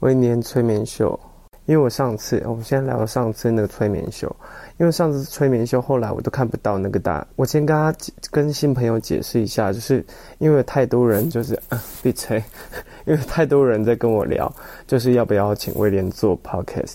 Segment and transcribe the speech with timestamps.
[0.00, 1.18] 威廉催眠秀，
[1.66, 4.34] 因为我上次，我们先聊上次那个催眠秀，
[4.78, 7.26] 因为上次催眠秀后来我都看不到那个答案。
[7.36, 7.94] 我先跟他
[8.30, 10.04] 跟新朋友解释一下，就是
[10.38, 12.42] 因为太多人就是啊 闭嘴，
[13.06, 14.52] 因为太多人在跟我聊，
[14.86, 16.94] 就是要不要请威廉做 podcast，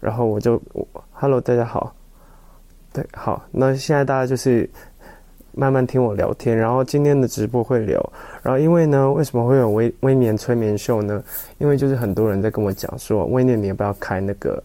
[0.00, 1.94] 然后我就我 Hello 大家好，
[2.92, 4.68] 对好，那现在大家就是。
[5.56, 11.22] 慢慢听我聊天，然后今天的直播会聊，然后因为呢，为什么会有微微眠催眠秀呢？
[11.58, 14.62] 因为就是很多人在跟我讲说，微念你也不要开那个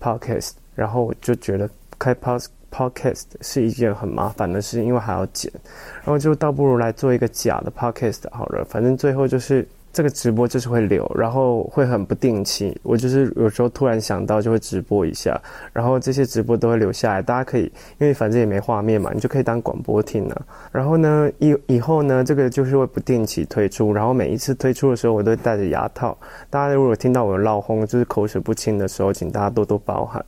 [0.00, 0.52] podcast？
[0.74, 5.50] 然后我就觉得开 pod podcast 是一件很麻烦的事，因为还要剪，
[5.96, 9.66] 然后就倒不如来做一个假的 podcast 好了，反正最后就是。
[9.92, 12.78] 这个直播就是会留，然后会很不定期。
[12.82, 15.40] 我就是有时候突然想到就会直播一下，
[15.72, 17.64] 然后这些直播都会留下来，大家可以，
[17.98, 20.46] 因为反正也没画面嘛，你就可以当广播听了。
[20.70, 26.16] 然后呢，以以后呢，这个就是会不定期推出，然后每一次推出的时候，我都会戴着牙套。
[26.48, 30.24] 大家如果听到我闹哄，就是口齿不清的时候，请大家多多包涵。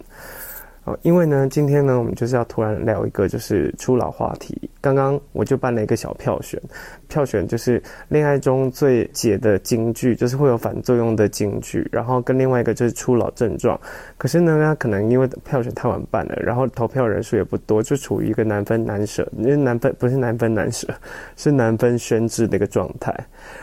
[0.85, 4.69] 哦，因为呢，今天呢，我们就是要突然聊一个就是初老话题。
[4.81, 6.61] 刚刚我就办了一个小票选，
[7.07, 13.81] 票选就是恋爱中最解的金句，就是会有反作用的金句，然后跟另外一个就是初老症状。
[14.19, 20.89] 可是呢，他可能因为票选太晚办了，然后投票人数也不多，就处于一个难分难舍，因为难分不是难分难舍，
[21.37, 23.15] 是难分宣之的一个状态。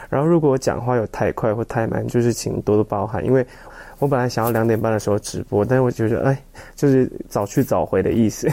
[0.09, 3.45] 然后如果我讲话有太快或太慢，就是请多多包涵，因为。
[3.99, 6.43] 我本来想要两点半的时候直播，但是我觉得，哎，
[6.75, 8.49] 就是早去早回的意思，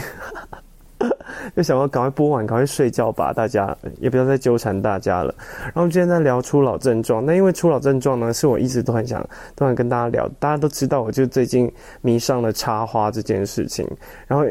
[1.55, 5.33] 就想要赶快播完，赶快睡觉吧，大家也不要再纠缠大家了。
[5.73, 10.27] 然后今天在聊初老症状，那因为初老症状呢，是我一直都很想，都想跟大家聊。
[10.37, 11.71] 大家都知道，我就最近
[12.01, 13.87] 迷上了插花这件事情。
[14.27, 14.45] 然后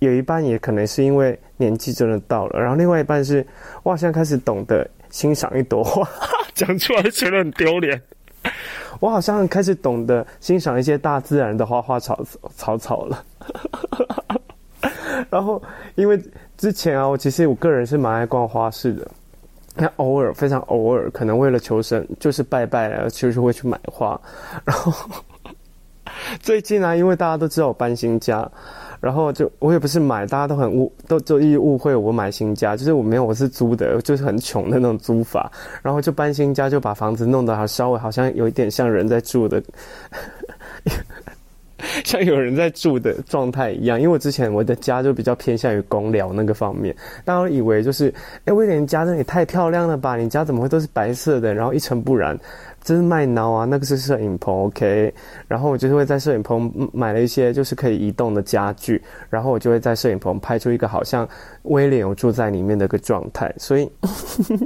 [0.00, 3.46] 有一半也可能是因为年纪真的到了，然后另外一半是，
[3.84, 6.08] 我好像开始懂得欣赏一朵花，
[6.52, 8.02] 讲出来觉得很丢脸。
[9.00, 12.18] 我好像开始懂得欣赏一些大自然的花花草
[12.56, 13.24] 草草了。
[15.30, 15.62] 然后，
[15.94, 16.20] 因为
[16.56, 19.08] 之前啊，我其实我个人是蛮爱逛花市的。
[19.74, 24.20] 那偶尔，非常偶尔，可能为了求生，就是拜拜了，就是会去买花。
[24.64, 24.92] 然后
[26.42, 28.50] 最近啊，因为大家都知道我搬新家。
[29.02, 35.50] 然后就我也不是买，大家都很误，都就一误会我买新家，就是我没有，我是租的，就是很穷的那种租法。
[35.82, 39.60] 然后就搬新家，就把房子弄得好稍微好像有一点像人在住的，
[42.04, 44.00] 像有人在住的状态一样。
[44.00, 48.14] 因为我之前我的家就比较偏向于公寮那个方面，大家以为就是，
[48.44, 50.16] 哎，威廉家这里太漂亮了吧？
[50.16, 52.38] 你家怎么会都是白色的，然后一尘不染？
[52.84, 55.14] 这是麦闹啊，那个是摄影棚，OK。
[55.46, 59.00] 然后我就是会在摄影棚买了一些就是可以移动的家具，
[59.30, 61.28] 然后我就会在摄影棚拍出一个好像
[61.62, 63.54] 威廉有住在里面的一个状态。
[63.56, 63.88] 所以，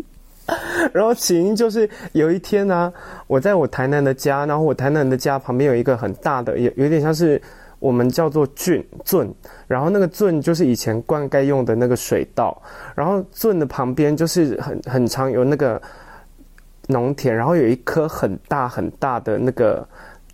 [0.94, 2.90] 然后起因就是有一天呢、
[3.26, 7.40] 我在我台南的家，然后我台南的家旁边有一个很大的，有有点像是
[7.80, 9.30] 我们叫做圳圳，
[9.66, 12.62] 然后那个圳就是以前灌溉用的那个水道，
[12.94, 15.80] 然后圳的旁边就是很很长有那个。
[16.86, 19.86] 农田，然后有一棵很大很大的那个，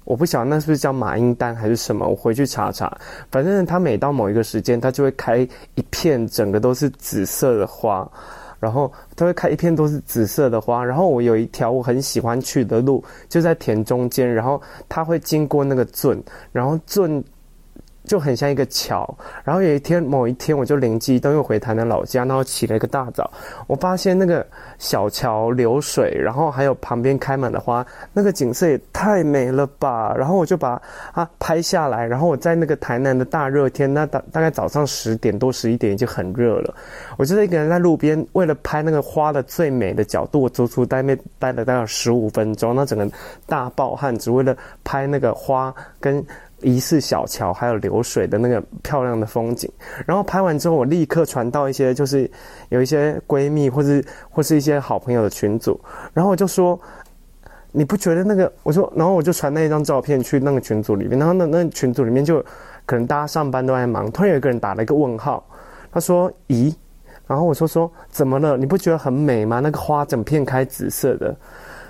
[0.05, 2.97] 我不晓得那是不是叫马缨丹还是什么，我回去查查。
[3.31, 5.39] 反正它每到某一个时间，它就会开
[5.75, 8.07] 一片，整个都是紫色的花，
[8.61, 10.85] 然后它会开一片都是紫色的花。
[10.85, 17.23] 然后我有一条我很喜欢去的路，就在田中间，然后它会经过那个圳，然后圳。
[18.13, 19.09] 就很像一个桥，
[19.43, 23.31] 然后有一天某一天我就灵机一动，又回台南老家，然后起了一个大早，
[23.67, 24.47] 我发现那个
[24.79, 30.15] 小桥流水，然后还有旁边开满了花，那个景色也太美了吧！
[30.15, 30.79] 然后我就把
[31.15, 36.75] 它拍下来，然后我在那个台南的大热天，那大大概早上十点多十一点已经很热了，
[37.17, 43.11] 我就一个人在路边，为了拍那个花的最美的角度，我足足待没待了大概十五分钟，那整个
[43.47, 44.55] 大暴汗，只为了
[44.85, 46.23] 拍那个花跟。
[46.63, 49.71] 疑似小桥，还有流水的那个漂亮的风景。
[50.07, 52.31] 然后拍完之后，我立刻传到一些，就是
[52.71, 55.81] 有一些闺蜜或是或是一些好朋友的群组。
[56.13, 56.79] 然后我就说，
[57.73, 58.53] 你不觉得那个？
[58.63, 61.19] 我说，然后我就传那一张照片去那个群组里面。
[61.19, 62.45] 然后那那群组里面就
[62.87, 65.45] 可能大家上班都在忙，突然有一个人打了一个问号，
[65.91, 66.75] 他说：“咦？”
[67.27, 68.57] 然后我说：“说怎么了？
[68.57, 69.61] 你不觉得很美吗？
[69.61, 71.35] 那个花整片开紫色的。”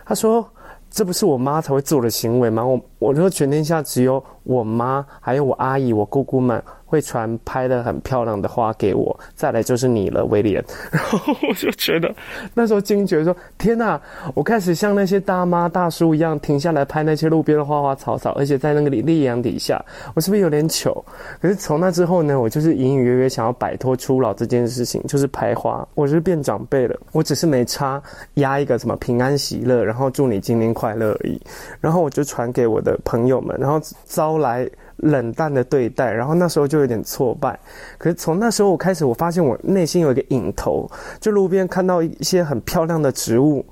[0.05, 0.49] 他说。
[0.93, 2.63] 这不是我妈才会做的行为吗？
[2.65, 6.63] 我我说全天下只有我妈，还有我阿姨、我姑姑们。
[6.93, 10.63] 会传拍的很漂亮的花给我，再来就是你了，威廉。
[10.93, 11.19] 然后
[11.49, 12.15] 我就觉得
[12.53, 13.99] 那时候惊觉说：天哪！
[14.35, 19.83] 我开始像那些大妈大叔一样停下来拍那些路边的花花草草，而且在那个烈阳底下，
[20.15, 21.03] 我是不是有点糗？
[21.41, 25.89] 可是从那之后呢，我就是隐隐约约想要摆脱初老这件事情，就是拍花。
[25.95, 28.03] 我是变长辈了，我只是没差
[28.35, 31.41] 压一个什么平安喜乐，然后祝你今年快乐而已。
[31.81, 34.69] 然后我就传给我的朋友们，然后招来。
[35.03, 37.59] 冷淡的对待，然后那时候就有点挫败。
[37.99, 40.89] 可是从那时候我开始，我发现我内心有一个瘾头，
[41.21, 43.65] 就路边看到一些很漂亮的植物，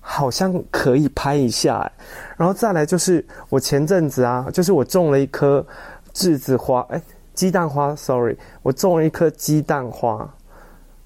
[0.00, 1.90] 好像可以拍一下。
[2.36, 5.64] 然后再来就是我前阵子啊，就是我种了一棵
[6.12, 7.00] 栀子花，哎，
[7.34, 10.28] 鸡蛋花，sorry，我种了一颗鸡蛋花。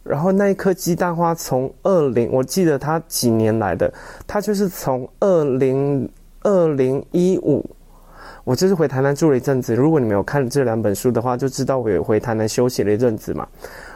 [0.02, 3.92] 然后那一颗鸡蛋花从二零，我记得它几年来的，
[4.26, 6.10] 它就是从二零
[6.42, 7.64] 二零一五。
[8.44, 9.74] 我就是回台南住了一阵子。
[9.74, 13.46] 如果你没有看这两本书的话，就知道我有回台南休息了一阵子嘛。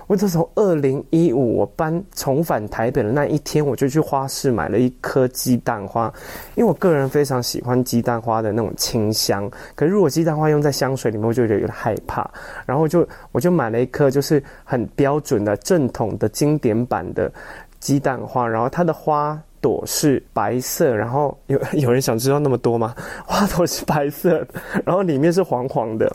[0.06, 6.12] 我就从二零一五我搬重返台北的那一天，我就去花市买了一颗鸡蛋花，
[6.54, 9.50] 因为我个人非常喜欢鸡蛋花的那种清香。
[9.74, 12.30] 可是如果鸡蛋花用在香水里面，我就觉得有点害怕。
[12.64, 17.32] 然后就我就买了一颗，就是很标准的正统的经典版的
[17.80, 19.36] 鸡蛋花，然后它的花。
[19.66, 22.94] 朵是白色，然后有 有人想知道那么多吗？
[23.26, 24.46] 花朵是白色，
[24.84, 26.14] 然后里面是黄黄的。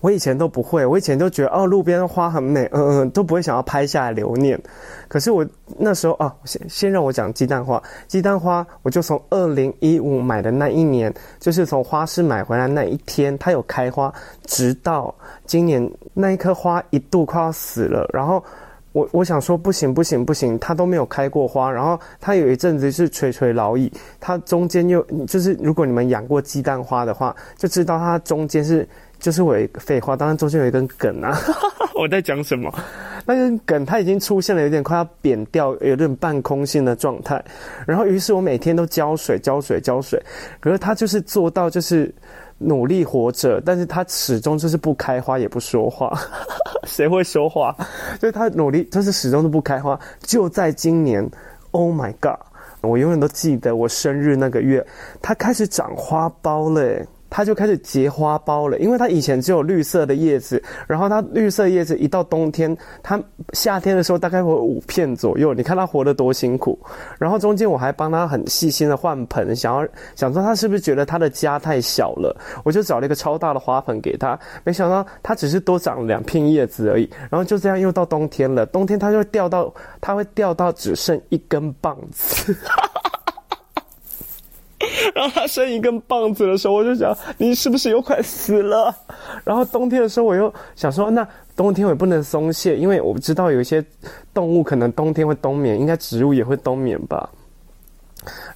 [0.00, 4.60] 我以前都不会，我以前都觉得哦，路边的花很美，嗯嗯，都不会想要拍下来留念。
[5.06, 5.46] 可是我
[5.78, 7.80] 那时候啊，先先让我讲鸡蛋花。
[8.08, 14.12] 鸡蛋花，我就从二零一五买的那一年，就是从花市买回来那一天，它有开花，
[14.46, 15.14] 直到
[15.46, 18.42] 今年那一棵花一度快要死了，然后。
[18.92, 28.88] 我我想说不行不行不行，它都没有开过花，然后它有一阵子是垂垂老矣，它中间又就是如果你们养过鸡蛋花的话，就知道它中间是
[29.20, 31.38] 就是我一个废话，当然中间有一根梗啊，
[31.94, 32.72] 我在讲什么？
[33.26, 37.40] 那根梗它已经出现了有点快要扁掉，有点半空心的状态，
[37.86, 40.20] 然后于是我每天都浇水浇水浇水，
[40.58, 42.12] 可是它就是做到就是。
[42.62, 46.12] 努力活着，但是它始终就是不开花，也不说话。
[46.84, 47.74] 谁会说话？
[48.20, 49.98] 所以它努力，就是始终都不开花。
[50.20, 51.26] 就在今年
[51.70, 52.38] ，Oh my God！
[52.82, 54.86] 我永远都记得我生日那个月，
[55.22, 57.08] 它开始长花苞了耶。
[57.30, 63.18] 它就开始结花苞了，因为它以前只有绿色的叶子，然后它绿色叶子一到冬天，它
[63.52, 65.54] 夏天的时候大概会有五片左右。
[65.54, 66.78] 你看它活得多辛苦，
[67.18, 82.56] 然后中间我还帮它很细心的换盆，想要想说它是不是觉得它的家太小了，我就找了一个超大的花盆给它，没想到它只是多长了两片叶子而已，然后就这样又到冬天了，冬天它就会掉到，它会掉到只剩一根棒子。
[85.14, 88.94] 然后它生一根棒子的时候，我就想，你是不是又快死了？
[89.44, 93.84] 然后冬天的时候，我又想说，那冬天我也不能松懈，因为我不知道有一些
[94.32, 97.28] 动物可能冬天会冬眠，应该植物也会冬眠吧。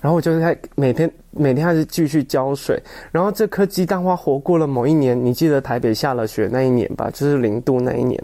[0.01, 2.83] 然后我就在每天每天还是继续浇水。
[3.11, 7.11] 然后这颗鸡蛋花活过了某一年，你记得台北下了雪那一年吧？
[7.11, 8.23] 就是零度那一年。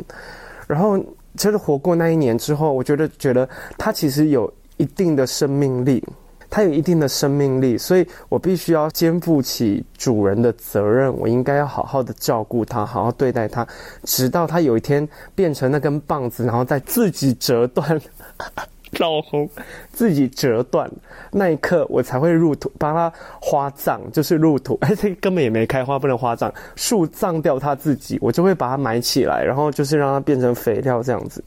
[0.66, 0.98] 然后
[1.36, 6.02] 就是活过那一年之后，我觉得觉得它其实有一定的生命力。
[6.50, 11.16] 它有一定的生命力，所以我必须要肩负起主人的责任。
[11.16, 13.64] 我应该要好好的照顾它，好好对待它，
[14.02, 18.00] 直到它有一天变成那根棒子，然后再自己折断，
[18.98, 19.48] 老红
[19.92, 20.90] 自己折断
[21.30, 24.76] 那一刻，我才会入土，把它花葬，就是入土。
[24.82, 31.40] 哎，这根本也没开花，不能花葬，树葬掉它自己，我就会把它埋起来，然后就是让它变成肥料这样子。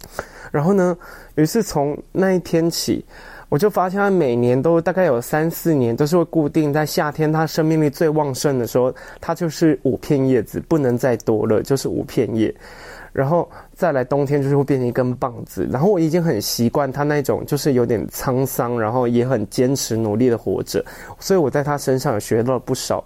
[0.49, 0.97] 然后呢，
[1.35, 3.03] 于是从那一天起。
[3.53, 8.91] 我就发现，它每年都大概有三四年都是会固定在夏天，它生命力最旺盛的时候，
[9.21, 12.51] 它就是五片叶子，不能再多了，就是五片叶。
[13.11, 15.67] 然后再来冬天，就是会变成一根棒子。
[15.71, 20.83] 然后我已经很习惯它那种，就是有点沧桑，然后也很坚持努力的活着。
[21.19, 23.05] 所以我在它身上有学到了不少。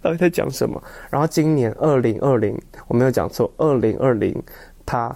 [0.00, 0.80] 到底在讲什么？
[1.10, 4.32] 然后今年二零二零，我没有讲错，二零二零
[4.86, 5.12] 它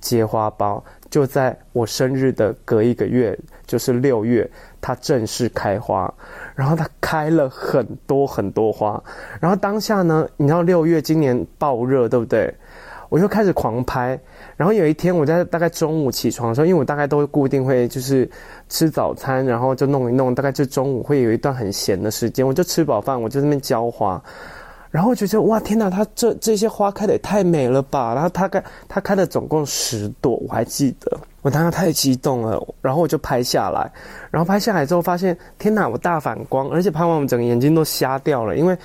[0.00, 0.82] 结花苞。
[1.12, 4.50] 就在我生日的隔一个月，就是六月，
[4.80, 6.10] 它正式开花，
[6.54, 8.98] 然后它开了很多很多花，
[9.38, 12.50] 然后当下呢，你知道六月今年爆热，对不对？
[13.10, 14.18] 我就开始狂拍，
[14.56, 18.26] 然后有一天我在大概中午起床的时候，因为我大概都会固定会就是
[18.70, 24.18] 吃早餐，然后就弄一弄，大概就中午会有一段很闲的时间，我就吃饱饭，我就在那边浇花。
[24.92, 28.14] 然后我就觉得哇天哪，它这这些花开的也太美了吧！
[28.14, 31.18] 然后它开它开的总共十朵，我还记得。
[31.40, 33.90] 我当时太激动了，然后我就拍下来，
[34.30, 38.78] 然后拍下来之后发现天哪，我大反光，而且拍完我整个眼睛都瞎掉了，因为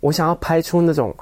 [0.00, 1.14] 我想要拍出那种。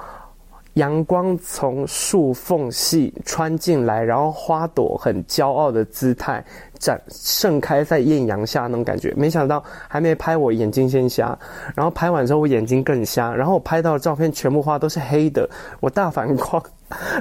[0.77, 6.43] 阳光从树缝隙穿进来，然后花朵很骄傲的姿态
[6.77, 9.11] 展盛开在艳阳下那种感觉。
[9.17, 11.37] 没想到还没拍我眼睛先瞎，
[11.75, 16.63] 然后拍完之后我眼睛更瞎，然后我拍到的照片全部花都是黑的，我大反光，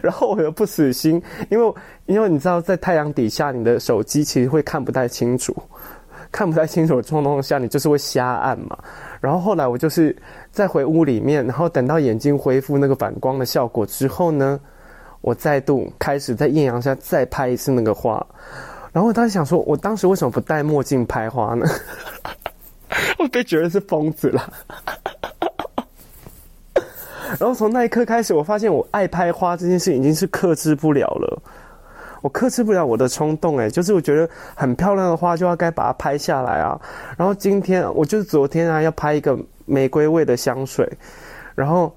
[0.03, 5.57] 然后我又不死心，因为因为你知道在太阳底下你的手机其实会看不太清楚。
[6.33, 8.77] 看不太清楚的状况下，你就是会瞎按嘛。
[9.27, 10.15] 然后后来我就是
[10.53, 14.61] 再回屋里面，然后等到眼睛恢复那个反光的效果之后呢，
[15.21, 18.25] 我再度开始在艳阳下再拍一次那个花。
[18.93, 21.67] 然后我当时想说，我当时为什么不戴墨镜拍花呢？
[23.19, 24.53] 我被觉得是疯子了。
[27.41, 31.43] 然后从那一刻开始，我发现我爱拍花这件事已经是克制不了了。
[32.27, 36.77] 我克制不了我的冲动，哎，就是我觉得很漂亮的花就要该把它拍下来啊。
[37.17, 40.91] 然后今天我就是昨天啊，要拍一个玫瑰味的香水，
[41.55, 41.95] 然后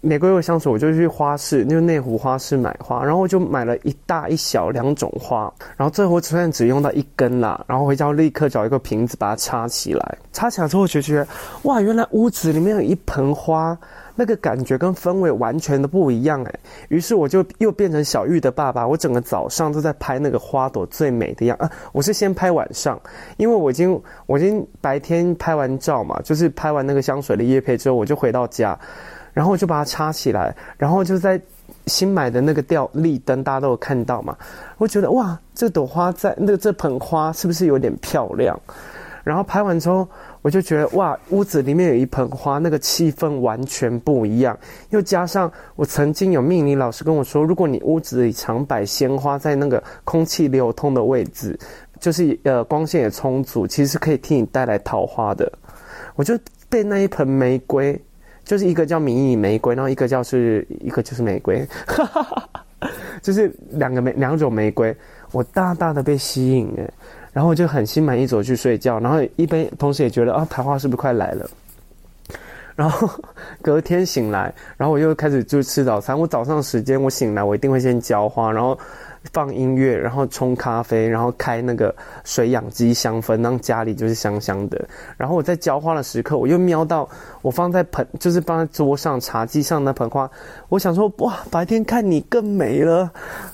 [0.00, 11.28] 玫瑰味香水我就去花市，就内湖花市买花，然后我就买了一大一小两种花，然后最后我虽然只用到一根啦，然后回家立刻找一个瓶子把它插起来，插起来之后我就觉得
[11.64, 13.76] 哇，原来屋子里面有一盆花。
[14.18, 21.70] 那个感觉跟氛围完全的不一样诶，于是我就又变成小玉的爸爸，我整个早上都在拍那个花朵最美的样啊！
[21.92, 22.98] 我是先拍晚上，
[23.36, 28.78] 因为我已经我已经白天拍完照嘛，就是拍完那个香水的叶配之后，我就回到家，
[29.34, 31.38] 然后我就把它插起来，然后就在
[31.84, 34.34] 新买的那个吊立灯，大家都有看到嘛，
[34.78, 38.58] 我觉得哇，这朵花在那个这盆花是不是有点漂亮？
[39.22, 40.08] 然后拍完之后。
[40.42, 44.56] 我就觉得哇，屋子里面有一盆花，那个气氛完全不一样。
[44.90, 51.58] 又加上我曾经有命理老师跟我说，如果你屋子里常摆鲜花在那个空气流通的位置，
[51.98, 55.50] 就是呃光线也充足，其实是可以替你带来桃花的。
[56.14, 56.38] 我就
[56.68, 57.98] 被那一盆玫瑰，
[58.44, 61.66] 就是一个叫迷你玫瑰，然后一个叫是一个就是玫瑰，
[63.20, 64.94] 就是两个玫两种玫瑰，
[65.32, 66.88] 我大大的被吸引诶。
[67.36, 71.46] 然后我就很心满意足去睡觉，然后一边同时也觉得啊，桃花是不是快来了？
[72.74, 73.06] 然后
[73.60, 76.18] 隔天醒来，然后我又开始就吃早餐。
[76.18, 78.78] 我早上时间我醒来，我一定会先浇花，然后
[79.32, 84.88] 放音乐，然后冲咖啡，然后开那个水氧机香氛，让家里就是香香的。
[85.16, 87.08] 然后我在浇花的时刻，我又瞄到
[87.42, 90.30] 我放在盆，就是放在桌上茶几上那盆花，
[90.68, 93.10] 我想说哇，白天看你更美了。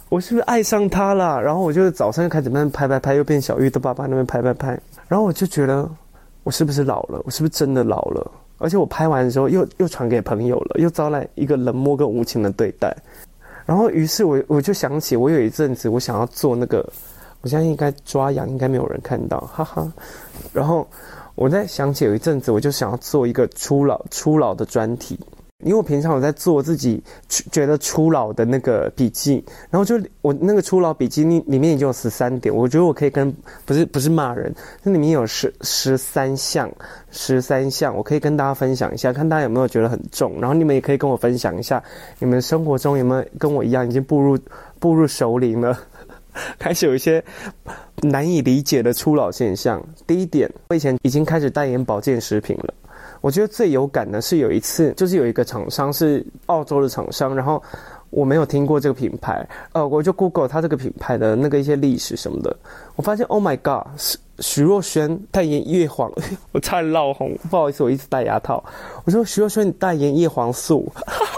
[0.08, 1.40] 我是不是爱上它了？
[1.40, 4.78] 然后我就早上又开始慢慢拍拍拍，又变小玉的爸爸那边拍拍拍。
[5.08, 5.88] 然后我就觉得，
[6.42, 7.20] 我是不是老了？
[7.24, 8.30] 我是不是真的老了？
[8.58, 12.96] 而且我拍完的时候又又传给朋友了，又招来一个冷漠跟无情的对待。
[13.64, 16.84] 然后于是我我就想起，我有一阵子我想要做那个，
[17.40, 19.92] 我现在应该抓羊，应该没有人看到，哈哈。
[20.52, 20.86] 然后
[21.34, 25.18] 我在想起有一阵子，我就想要做一个初老初老的专题。
[25.62, 36.70] 因为我平常有在做自己觉得初老的那个笔记，然后就我那个初老笔记里里面已经有十三点，我觉得我可以跟不是不是骂人，那里面有十十三项，
[37.10, 41.82] 十三项，我可以跟大家分享一下，看大家有没有觉得很重，然后你们也可以跟我分享一下，
[42.18, 44.38] 你们生活中有没有跟我一样已经步入
[44.78, 45.78] 步入熟龄了，
[46.58, 47.22] 开始有一些
[48.02, 49.82] 难以理解的初老现象。
[50.06, 52.74] 第一点，我以前已经开始代言保健食品了。
[53.22, 57.62] 我觉得最有感的是有一次，就是有一个厂商是澳洲的厂商，然后
[58.10, 62.54] 我没有听过这个品牌，呃，我就 Google 它这个品牌的那个一些历史什么的，
[62.96, 66.12] 我发现 Oh my God，徐徐若瑄代言叶黄，
[66.52, 68.62] 我差点闹红，不好意思，我一直戴牙套。
[69.04, 70.92] 我说徐若瑄你代言叶黄素，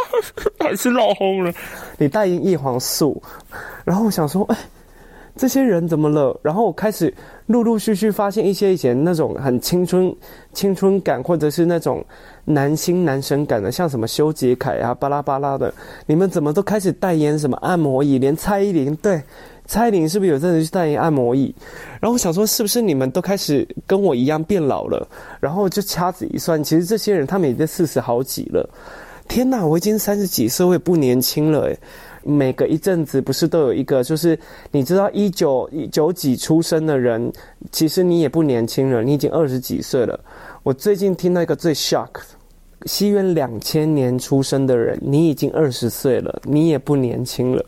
[0.58, 1.52] 还是闹红了，
[1.98, 3.22] 你代言叶黄素，
[3.84, 4.56] 然后我想说，哎。
[5.36, 6.38] 这些人怎么了？
[6.42, 7.12] 然后我开始
[7.46, 10.14] 陆陆续续发现一些以前那种很青春、
[10.52, 12.04] 青春感，或者是那种
[12.44, 15.74] 男星男神感的，像什么修杰楷啊、巴拉巴拉的，
[16.06, 18.18] 你们怎么都开始代言什么按摩椅？
[18.18, 19.20] 连蔡依林，对，
[19.66, 21.52] 蔡依林是不是有阵子去代言按摩椅？
[22.00, 25.04] 然后我想说，是不是你们都开始跟我一样变老了？
[25.40, 28.68] 然后就掐指一算，其实这些人他们已经四十好几了。
[29.26, 31.78] 天哪，我已经三十几岁，我也不年轻了诶。
[32.24, 34.38] 每隔一阵子不是都有一个，就是
[34.70, 37.32] 你知道一九九几出生的人，
[37.70, 40.18] 其实你也不年轻了，你已经二十几岁了。
[40.62, 42.10] 我最近听到一个最 shock，
[42.86, 47.64] 西元两千年出生的人，你已经二十岁了，你也不年轻了。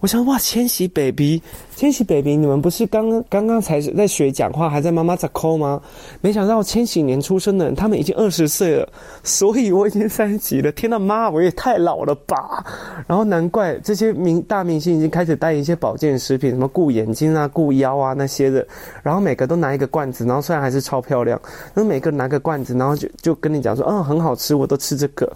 [0.00, 1.42] 我想哇，千禧 baby，
[1.74, 5.80] 千禧 baby，你们不是刚刚刚才在学讲话，还在妈妈在抠吗？
[6.20, 8.88] 没想到千禧年出生的人，他们已经二十岁了，
[9.22, 10.70] 所以我已经三十几了。
[10.72, 12.64] 天呐，妈，我也太老了吧！
[13.06, 18.66] 然后难怪这些明大明星已经开始带一些保健食品，什么顾眼睛啊、顾腰啊那些的，
[19.02, 21.40] 然后每个都拿一个罐子，然后虽然还是超漂亮，
[21.74, 25.30] 然后每个拿个罐子，然后就就跟你讲说，嗯，很好吃，我都吃这个。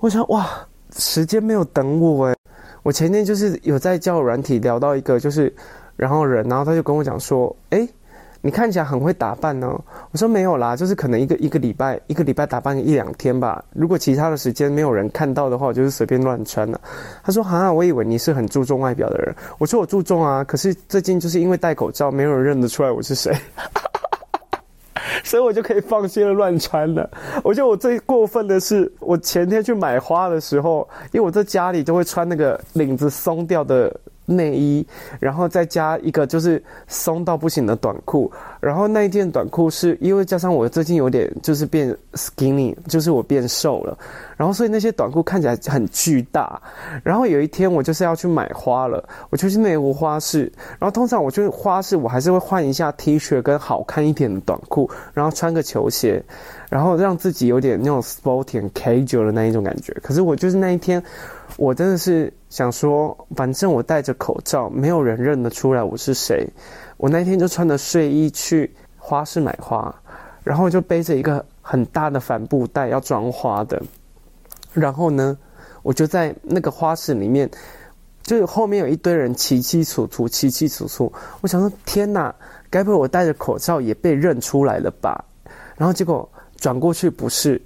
[0.00, 0.46] 我想哇，
[0.96, 2.36] 时间没有等我诶。
[2.82, 5.52] 我前天就是有在教软体聊到一个，就是
[5.96, 7.86] 然后人，然后他就跟我讲说，哎，
[8.40, 9.68] 你看起来很会打扮呢。
[10.12, 13.64] 我说没有啦，就是可能一个一个礼拜一个礼拜打扮一两天吧。
[13.74, 16.80] 如果其他的时间没有人看到的话，我就是随便乱穿了。
[17.22, 19.34] 他说哈，我以为你是很注重外表的人。
[19.58, 23.36] 我说我注重啊，可是最近就是因为戴口罩，没有人认得出来我是谁。
[25.24, 27.08] 所以我就可以放心的乱穿了。
[27.42, 33.94] 我觉得我最过分的是，我前天去买花的时候，因为我在家里都会穿那个领子松掉的。
[34.28, 34.86] 内衣，
[35.18, 38.30] 然后再加一个就是松到不行的短裤，
[38.60, 43.96] 然后那一件短裤是因为加上我最近有点就是变 skinny，就是我变瘦了，
[44.36, 46.60] 然后所以那些短裤看起来很巨大。
[47.02, 56.22] 然后有一天我就是要去买花了，我就去内湖花市，然后通常我去花市我还是会换一下 T 恤跟好看一点的短裤，然后穿个球鞋，
[56.68, 59.94] 然后让自己有点那种 sporty casual 的那一种感觉。
[60.02, 61.02] 可是我就是那一天。
[61.56, 66.46] 我真的是想说，反正我戴着口罩，没有人认得出来我是谁。
[66.96, 69.92] 我那天就穿着睡衣去花市买花，
[70.44, 73.82] 然后就背着一个很大的帆布袋要装花的。
[74.72, 75.36] 然后呢，
[75.82, 77.50] 我就在那个花市里面，
[78.22, 81.12] 就后面有一堆人齐齐楚楚，齐齐楚楚。
[81.40, 82.32] 我想说，天哪，
[82.70, 85.24] 该不会我戴着口罩也被认出来了吧？
[85.76, 87.60] 然后结果转过去不是。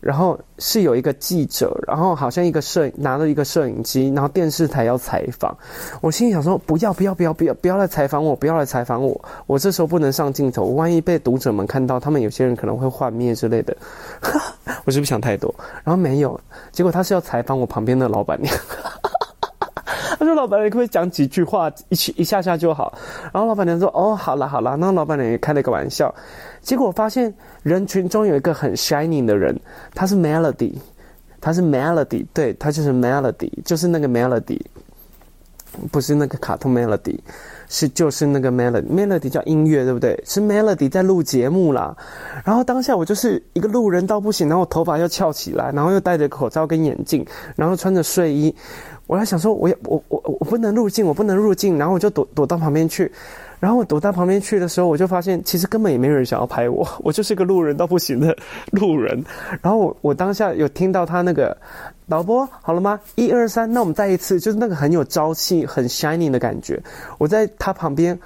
[0.00, 5.56] 然后是有一个记者，然后好像一个摄拿了一个摄影机，然后电视台要采访。
[6.00, 9.20] 我心里想说：不要不要不要不要不要来采访我，不要来采访我。
[9.46, 13.76] 我这时候不能上镜头，万一被读者们看到，他们有些人可能会幻灭之类的。
[14.84, 15.52] 我是不是想太多？
[15.82, 16.38] 然后没有，
[16.70, 18.54] 结果他是要采访我旁边的老板娘。
[20.18, 22.96] 他说：“老板娘，可不可以讲几句话，一起一下下就好。”
[23.34, 26.12] 然后老板娘说：“哦，好了好了。”那老板娘也开了一个玩笑。
[26.66, 27.32] 结果发现
[27.62, 29.56] 人群中有一个很 shining 的人，
[29.94, 30.74] 他是 Melody，
[31.40, 34.60] 他是 Melody，对，他就是 Melody，就是那个 Melody，
[35.92, 37.20] 不是那个卡通 Melody，
[37.68, 40.20] 是就是那个 Melody，Melody 叫音乐，对不对？
[40.26, 41.96] 是 Melody 在录节目啦。
[42.44, 48.52] 然后当下我就是一个路人到不行，然后我头发又翘起来，然后又戴着口罩跟眼镜，然后穿着睡衣，
[49.06, 53.12] 我还想说，我我我我不能入镜，我不能入镜，然后我就躲躲到旁边去。
[53.60, 58.36] 然后我躲到旁边去的时候，我就发现其实根本也没有人想要拍我， 我就是个路人到不行的
[58.72, 59.22] 路人。
[59.62, 61.56] 然后我我当下有听到他那个
[62.08, 63.00] 导播好了吗？
[63.14, 66.82] 一二三，那我们再一次，就是那个很有朝气、很 shining 的感觉。
[67.18, 68.18] 我在他旁边。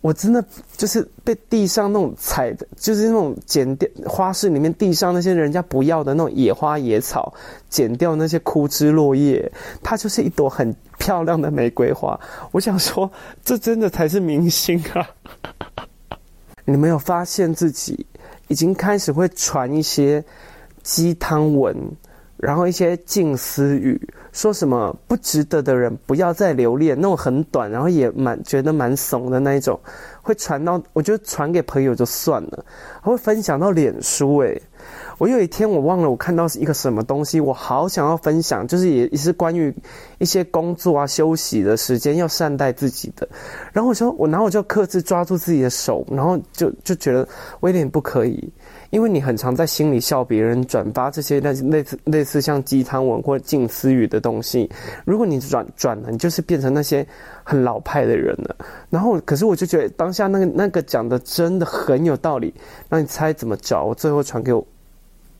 [0.00, 0.44] 我真的
[0.76, 7.34] 就是被地上那种踩的，就是那种剪掉花市里面地上那些人家不要的那种野花野草，
[7.68, 9.50] 剪掉那些枯枝落叶，
[9.82, 12.18] 它就是一朵很漂亮的玫瑰花。
[12.52, 13.10] 我想说，
[13.44, 15.08] 这真的才是明星啊！
[16.64, 18.06] 你没有发现自己
[18.48, 20.24] 已经开始会传一些
[20.82, 21.76] 鸡汤文？
[22.36, 24.00] 然后一些静思语，
[24.32, 29.78] 说什么不值得的人不要再留恋，那种很短，然后也蛮觉得蛮怂的那一种，
[30.22, 32.64] 会传到，我觉得传给朋友就算了，
[33.00, 34.60] 还会分享到脸书诶。
[35.18, 39.74] 我有一天我忘了我看到一个什么东西，我好想要分享，就是也也是关于
[40.18, 43.26] 一些工作啊、休息的时间要善待自己的。
[43.72, 47.26] 然后我说我，然后我就克制抓住自己的手，然后就就觉得
[47.60, 48.52] 我有点不可以。
[48.90, 54.70] 因为你很常在心里笑别人转发这些类类似类似像鸡汤文或静思语的东西，
[55.04, 57.06] 如果你转转了，你就是变成那些
[57.42, 58.56] 很老派的人了。
[58.90, 62.54] 然后，可是我就觉得当下那个那个讲的真的很有道理。
[62.88, 63.84] 那你猜怎么着？
[63.84, 64.66] 我最后传给我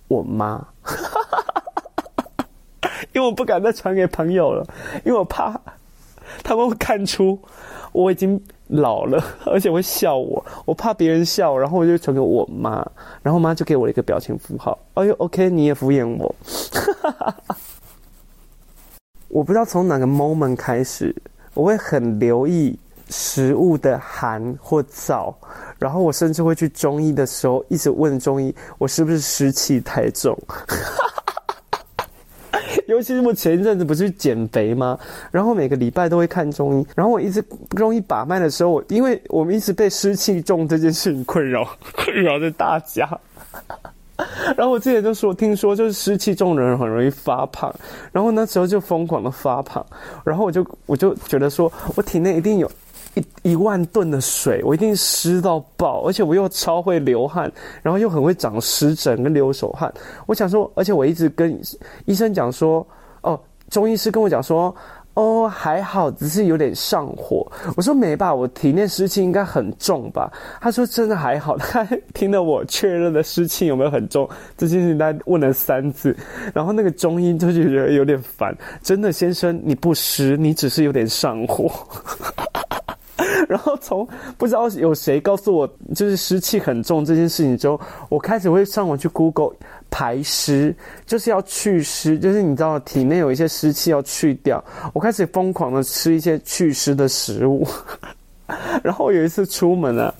[0.08, 0.66] 我妈，
[3.14, 4.66] 因为我不敢再传给朋友了，
[5.04, 5.58] 因为我怕
[6.42, 7.38] 他们会看出
[7.92, 8.40] 我已经。
[8.68, 12.84] 老了， 而且会笑我，我怕别人笑，然后我就传给我妈，
[13.22, 14.78] 然后我妈就给我了一个表情符号。
[14.94, 16.34] 哎呦，OK，你也敷衍我。
[19.28, 21.14] 我不知道从哪个 moment 开始，
[21.54, 25.34] 我会很留意食物的寒或燥，
[25.78, 30.36] 然后我甚至会去中医的时候一直问中医，我是不是湿气太重。
[32.96, 34.98] 尤其是我前一阵子不是减肥吗？
[35.30, 43.06] 然后每个礼拜都会看中医，然后我一直不容易把脉的时候，我因为我们一直被湿气重这件事情困扰， 困扰着大家。
[44.56, 47.70] 然后我之前就说，听说就是湿气重的人很容易发胖，
[48.12, 49.84] 然后那时候就疯狂的发胖，
[50.24, 52.70] 然后我就我就觉得说我体内一定有
[53.46, 57.50] 一万吨的水，我一定湿到爆，而且我又超会流汗，
[57.82, 59.92] 然后又很会长湿疹跟流手汗。
[60.26, 61.56] 我想说，而且我一直跟
[62.06, 62.86] 医生讲说，
[63.22, 63.38] 哦，
[63.70, 64.74] 中医师跟我讲说。
[65.16, 67.50] 哦，还好，只是有点上火。
[67.74, 70.30] 我说没吧，我体内湿气应该很重吧？
[70.60, 71.56] 他说真的还好。
[71.56, 71.82] 他
[72.12, 74.28] 听了我确认的湿气有没有很重
[74.58, 76.14] 这件事情，他问了三次。
[76.52, 78.54] 然后那个中医就觉得有点烦。
[78.82, 81.72] 真的，先生，你不湿，你只是有点上火。
[83.48, 89.52] 然后从不知道有谁告诉我就是湿气很重这件事情之后，我开始会上网去 Google
[89.90, 90.74] 排湿，
[91.06, 94.62] 就是要去湿，就是你知道体内有一些湿气要去掉。
[94.92, 97.66] 我开始疯狂的吃一些祛湿的食物。
[98.80, 100.14] 然后有一次出门了，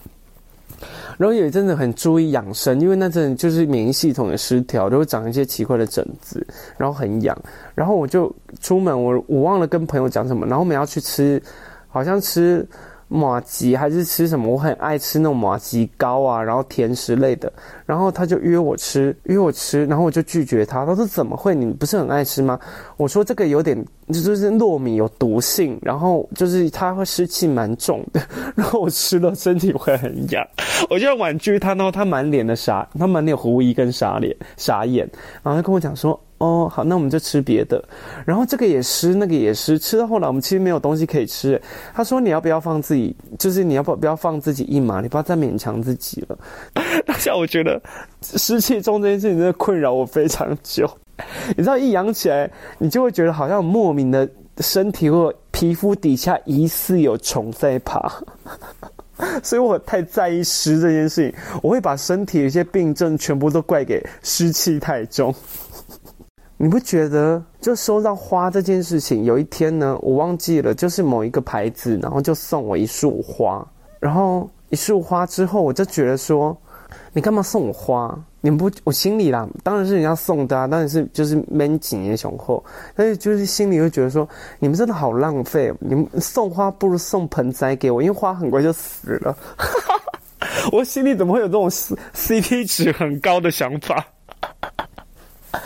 [1.16, 6.44] 然后有一阵子很注意养生，因为那阵就是免疫系统的失调，就会长一些奇怪的疹子，
[6.76, 7.38] 然后很痒。
[7.72, 11.40] 然后我就出门，我我忘了跟朋友讲什么，然后我们要去吃，
[11.96, 12.68] 好像吃。
[13.08, 14.52] 马吉还是吃什么？
[14.52, 17.52] 我很爱吃那种马吉糕啊，然后甜食类的。
[17.86, 20.84] 然后他就约我吃，约我吃，然后我就拒绝他。
[20.84, 21.54] 他说：“怎么会？
[21.54, 22.58] 你不是很爱吃吗？”
[22.98, 28.20] 我说：“这个有点，就是糯米有毒性，然后就是它会湿气蛮重的。
[28.56, 30.44] 然后我吃了身体会很痒。”
[30.90, 35.08] 我就婉拒他，然后他满脸的傻，他满脸狐疑跟傻脸傻眼，
[35.44, 36.20] 然后他跟我讲说。
[36.38, 37.82] 哦，好，那我们就吃别的。
[38.26, 41.60] 然后这个也湿，那个也湿，吃到后来我们其实没有东西可以吃。
[41.94, 43.16] 他说：“你要不要放自己？
[43.38, 45.00] 就是你要不不要放自己一马？
[45.00, 46.38] 你不要再勉强自己了。”
[47.06, 47.80] 当下我觉得
[48.20, 50.90] 湿气重这件事情真的困扰我非常久。
[51.56, 58.12] 你知道，一痒起来，你就会觉得好像莫名的身体或皮肤底下疑似有虫在爬。
[59.42, 65.34] 所以我太在意湿这件事情，我会把身体的一些病症全部都怪给湿气太重。
[66.58, 69.24] 你不觉得就收到花这件事情？
[69.24, 73.66] 有一天呢，我忘记了，就是某一个牌子，然后就送我一束花，
[74.00, 76.56] 然后一束花之后，我就觉得说，
[77.12, 78.18] 你干嘛送我花？
[78.40, 82.64] 你们不，我心里啦，当然是人家送的啊，当然是就是闷紧也雄厚，
[82.94, 84.26] 但是就是心里会觉得说，
[84.58, 89.36] 你们真的好浪费，你们送花不如送盆栽给我，因为花很快就死了。
[90.72, 94.06] 我心里怎么会有这种 CP 值很高的想法？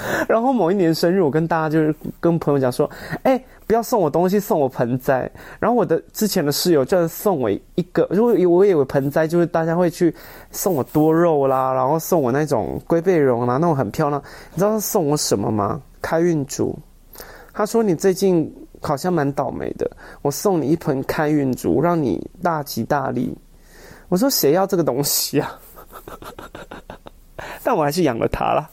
[0.29, 2.89] 然后某一年生日，我跟大家就是跟朋友讲说，
[3.23, 5.31] 哎，不要送我东西，送我盆栽。
[5.59, 10.15] 然后我的之前的室友就送我一个，如果我以为盆栽就是大家会去
[10.51, 14.23] 送我多肉啦，然后送我那种龟背榕啦，那种很漂亮。
[14.53, 15.81] 你知道他送我什么吗？
[16.01, 16.79] 开运竹。
[17.53, 19.91] 他说你最近好像蛮倒霉的，
[20.23, 23.37] 我送你一盆开运竹，让你大吉大利。
[24.09, 25.59] 我说谁要这个东西啊？
[27.63, 28.71] 但我还是养了它啦。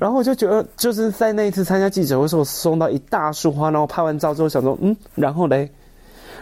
[0.00, 5.70] 然后我就觉得，就是在那一次参加记者会时候，我送到一大束花，然后拍完照之后想说，嗯，然后嘞，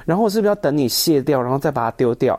[0.04, 2.38] 然后我是不是要等你谢掉，然后再把它丢掉？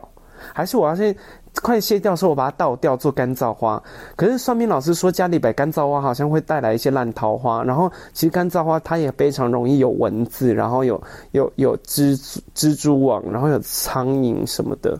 [0.52, 1.14] 还是我要先
[1.62, 3.82] 快谢掉的时候，我把它倒掉做干燥花？
[4.14, 11.00] 可是算命老师说家里摆干燥花好像会带来一些烂桃花，然后其实干燥花它也非常容易有蚊子，然后有
[11.32, 14.98] 有有蜘蛛蜘蛛网，然后有苍蝇什么的。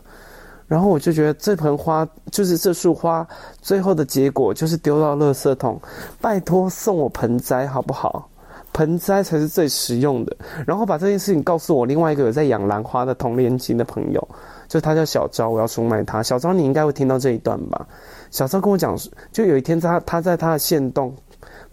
[0.69, 3.27] 然后我就觉得这盆花就是这束花，
[3.59, 5.81] 最后的结果就是丢到垃圾桶。
[6.21, 8.29] 拜托送我盆栽好不好？
[8.71, 10.37] 盆栽才是最实用的。
[10.67, 14.25] 然后把这件事情告诉我另外一个有在养兰花的同年级的朋友，
[14.67, 16.21] 就他叫小昭，我要出卖他。
[16.21, 17.87] 小昭，你应该会听到这一段吧？
[18.29, 18.95] 小昭跟我讲，
[19.31, 21.11] 就有一天他他在他的县洞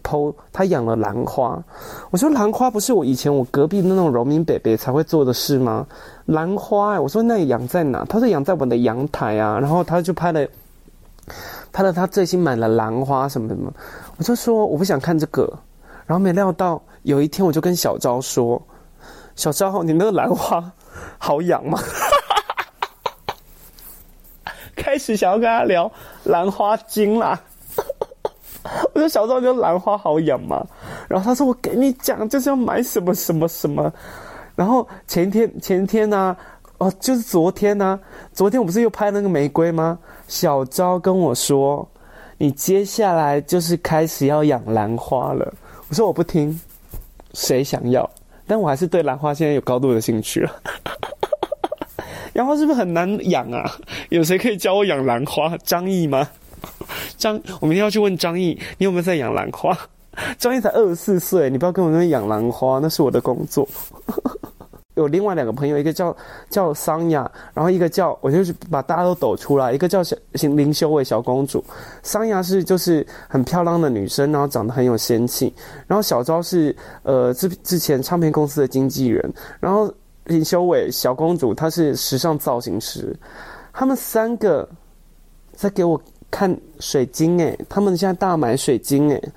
[0.03, 0.33] 剖。
[0.51, 1.63] 他养了兰花，
[2.09, 5.85] 我说兰花不是我以前我隔壁的那种荣民伯伯才会做的事吗？
[6.27, 8.05] 兰花、欸，我说那养在哪？
[8.05, 10.47] 他说养在我的阳台啊，然后他就拍了
[11.73, 13.71] 拍了他最新买了兰花什么什么，
[14.17, 15.51] 我就说我不想看这个，
[16.05, 18.61] 然后没料到有一天我就跟小昭说，
[19.35, 20.71] 小昭你那个兰花
[21.17, 21.79] 好养吗？
[24.75, 25.91] 开始想要跟他聊
[26.23, 27.41] 兰花精啦。
[28.93, 30.65] 我说小昭，你兰花好养吗，
[31.07, 33.91] 然后他说我给你讲就是要买什么什么什么，
[34.57, 36.35] 然后前天前天呢、
[36.79, 37.99] 哦就是昨天呢、
[38.33, 39.99] 昨天我不是又拍那个玫瑰吗？
[40.27, 41.87] 小昭跟我说，
[42.39, 45.53] 你接下来就是开始要养兰花了。
[45.87, 46.59] 我说我不听，
[47.33, 48.09] 谁想要？
[48.47, 50.51] 但我还是对兰花现在有高度的兴趣了。
[52.33, 53.71] 兰花是不是很难养啊？
[54.09, 55.55] 有谁可以教我养兰花？
[55.59, 56.27] 张毅吗？
[57.15, 59.77] 张，我明天要去问张毅，你有没有在养兰花？
[60.39, 63.67] 张毅才二十四岁，你不要跟我说养兰花，那是我的工作。
[64.97, 66.13] 有另外两个朋友，一个叫
[66.49, 71.63] 叫桑雅，然后一个叫我就是把大家都抖出来，一个叫小林修伟小公主。
[72.03, 75.53] 桑雅是就是很漂亮的女生，然后长得很有仙气。
[75.85, 79.89] 然后小昭是呃之之前唱片公司的经纪人，然后
[80.25, 83.15] 林修伟小公主她是时尚造型师。
[83.71, 84.67] 他们三个
[85.53, 89.31] 在给我看水晶诶，他们现在大买水晶诶。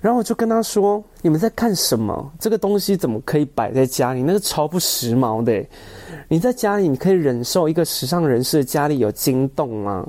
[0.00, 2.32] 然后我就跟他说：“你们在看什么？
[2.38, 4.22] 这个东西怎么可以摆在家里？
[4.22, 5.64] 那个超不时髦的。
[6.28, 10.06] 你在家里，你可以忍受一个时尚人士的家里有金洞吗？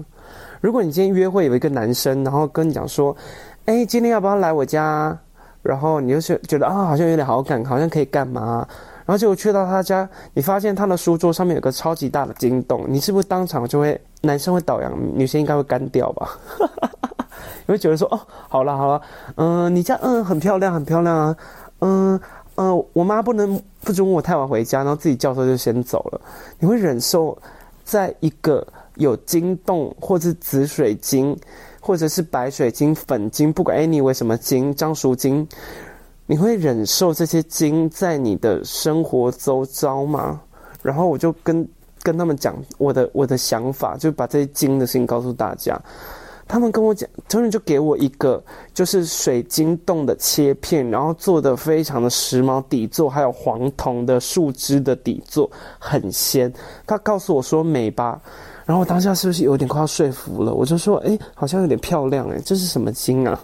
[0.59, 3.15] 如果你今天约会有一个男生，然后跟你讲说
[3.65, 5.17] ：‘哎，今天要不要来我家？’
[5.63, 8.67] 然后你就是觉得啊，好像有点好感，好像可以干嘛？
[9.05, 16.37] 然后结果去到他家，你发现他的书桌上面有个超级大的金洞，你是不是当场就会男生会倒阳，女生应该会干掉吧？”
[17.67, 19.01] 你会觉得说哦，好了好了，
[19.35, 21.37] 嗯、呃，你家嗯很漂亮很漂亮啊，
[21.79, 22.19] 嗯
[22.55, 26.21] 嗯、呃，我妈不能不准我太晚回家，然后自己叫车就先走了。
[26.59, 27.37] 你会忍受
[27.83, 31.37] 在一个有金洞，或者是紫水晶，
[31.81, 35.47] 或者是白水晶、粉晶，不管 anyway 什么晶、樟树晶，
[36.25, 40.39] 你会忍受这些晶在你的生活周遭吗？
[40.81, 41.67] 然后我就跟
[42.01, 45.77] 跟他们讲我的我的想法，就把这些晶的事情告诉大家。
[46.47, 48.41] 他们跟我讲，他们就给我一个
[48.73, 56.51] 就是水晶洞的切片，然后做的非常的时髦，底座还有黄铜的树枝的底座，很仙。
[56.85, 58.21] 他告诉我说美吧，
[58.65, 60.53] 然后我当下是不是有点快要说服了？
[60.53, 63.37] 我就说，哎，好像有点漂亮，哎，这是什么金啊？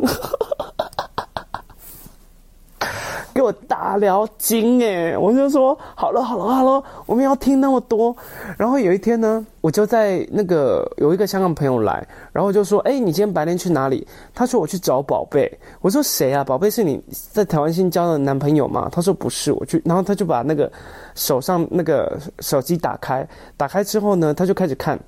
[3.34, 8.16] 给我大聊金诶，我就说好了好了好了，我们要听那么多。
[8.58, 16.44] 然后有一天呢，我就在那个有一个香港朋友来，然后就说：“哎，你今天白天去哪里？”他说：“我去找宝贝。”我说：“谁啊？
[16.44, 20.72] 宝贝是你在台湾新交的男朋友吗？”他说：“不是，我去。”然后他就把那个
[21.16, 25.00] 手上那个手机打开，打开之后呢，他就开始看，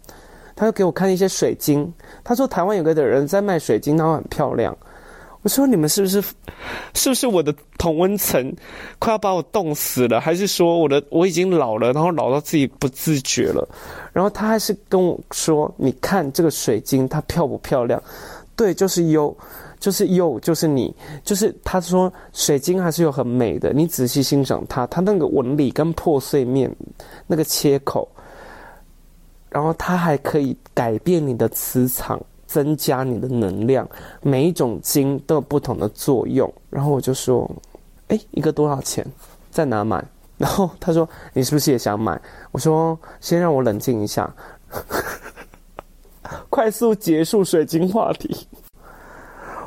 [0.55, 1.93] 他就给我看一些水晶。
[2.23, 4.75] 他说：“台湾有个的人在卖水晶，然后很漂亮。”
[5.45, 6.19] 我说，你们是不是，
[6.95, 8.51] 是不是我的同温层
[8.97, 10.19] 快要把我冻死了？
[10.19, 13.67] 还是说我的我已经老了，然后老到自己不自觉了？
[14.11, 18.01] 然后他还是跟我说：“你看这个水晶，它漂不漂亮？”
[18.57, 19.37] 对，就是优，
[19.79, 20.91] 就是优，就是你，
[21.23, 23.71] 就是他说水晶还是有很美的。
[23.71, 26.75] 你仔细欣赏它，它那个纹理跟破碎面
[27.27, 28.09] 那个切口，
[29.49, 32.19] 然后它还可以改变你的磁场。
[32.45, 33.87] 增加你的能量，
[34.21, 36.51] 每一种晶都有不同的作用。
[36.69, 37.49] 然后我就说
[38.09, 39.05] ：“哎，一个多少钱？
[39.51, 40.03] 在哪买？”
[40.37, 42.19] 然后他说：“你是不是也想买？”
[42.51, 44.29] 我说：“先让我冷静一下。
[46.49, 48.47] ”快速结束水晶话题。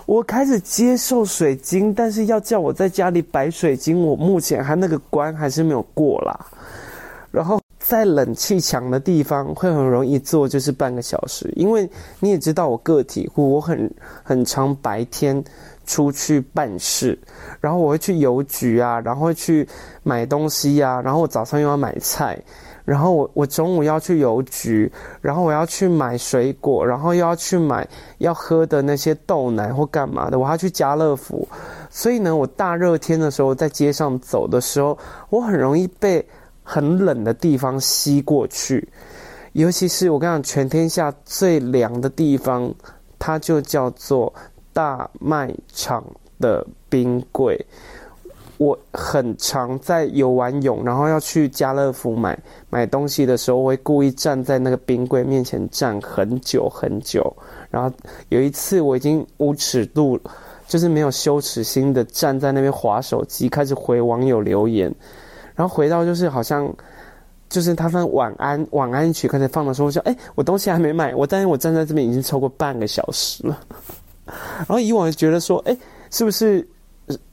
[0.07, 6.47] 我开始接受水晶，但是要叫我在家里摆水晶，我目前还那个关还是没有过啦。
[7.31, 7.61] 然后。
[7.89, 11.51] 在冷气强的地方会很容易坐，就是半个小时。
[11.57, 11.89] 因为
[12.21, 13.91] 你也知道我个体户，我很
[14.23, 15.43] 很常白天
[15.87, 17.19] 出去办事，
[17.63, 19.67] 然后我会去邮局啊，然后会去
[20.03, 22.39] 买东西啊，然后我早上又要买菜，
[22.85, 31.49] 然后我我中午要去邮局，然后我要去买水果，然后又要去买要喝的那些豆奶或干嘛的，我要去家乐福。
[31.89, 34.99] 所以呢，我大热天的时候在街上走的时候，
[35.31, 36.23] 我很容易被。
[36.71, 38.87] 很冷的地方吸过去，
[39.55, 42.71] 尤其是我跟你讲，全天下最凉的地方，
[43.19, 44.31] 它就叫做
[44.75, 46.05] 大卖场
[46.39, 47.59] 的冰柜。
[48.59, 57.35] 我很常在游完泳，然后要去家乐福买买东西的时候，我会故意站在那个冰柜面前站很久很久。
[57.71, 57.91] 然后
[58.29, 60.21] 有一次，我已经无尺度，
[60.67, 64.95] 就是没有羞耻心的站在那边划手机，开始回网友留言。
[65.59, 66.73] 然后回到就是好像，
[67.49, 73.59] 就是他放晚安晚安曲开始放的时候，我说：“哎，我东西还没买，我但是我站在这边已经超过半个小时了。
[74.59, 75.77] ”然后以往就觉得说：“哎，
[76.13, 76.65] 是不是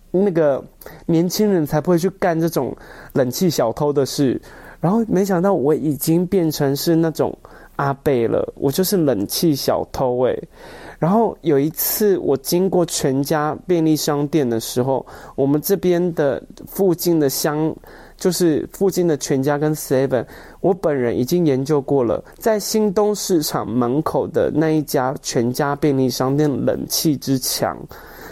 [0.09, 0.63] 那个
[1.05, 2.75] 年轻人才不会去干这种
[3.13, 4.41] 冷气小偷的事？”
[4.81, 7.37] 然后没想到我已经变成是那种
[7.75, 10.47] 阿贝了，我就是冷气小偷诶。
[10.97, 17.75] 然后有一次，我经过全家便利商店的时候，我们这边的附近的乡，
[18.25, 20.25] 就是附近的全家跟 Seven，
[20.59, 27.77] 我本人已经研究过了，在新东市场门口的那一家全家便利商店冷气之强，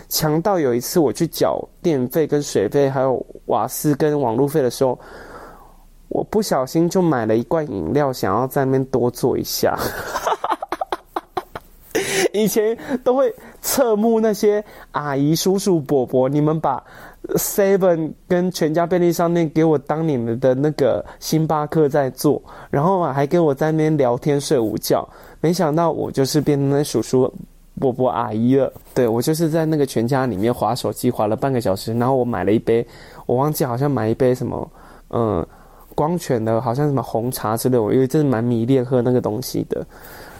[0.10, 4.98] 强到有一次我去缴电费跟水费，还有瓦斯跟网路费的时候，
[6.10, 9.78] 我不小心就买了一罐饮料，想要在那边多坐一下。
[12.34, 16.84] 以前都会侧目那些阿姨、叔叔、伯伯，你们把
[17.36, 25.08] Seven 跟全家便利商店给我当你们的那个星巴克在做，然后啊还跟我在那边聊天睡午觉，
[25.40, 27.34] 没想到我就是变成那叔叔
[27.80, 28.72] 伯伯阿姨了。
[28.94, 32.86] 对，我就是在那个全家里面划手机划了半个小时，然后我买了一杯，
[33.26, 34.70] 我忘记好像买一杯什么，
[35.12, 35.46] 嗯，
[35.96, 39.86] 光泉的，好像什么红茶之类，我因为真的蛮迷恋喝那个东西的。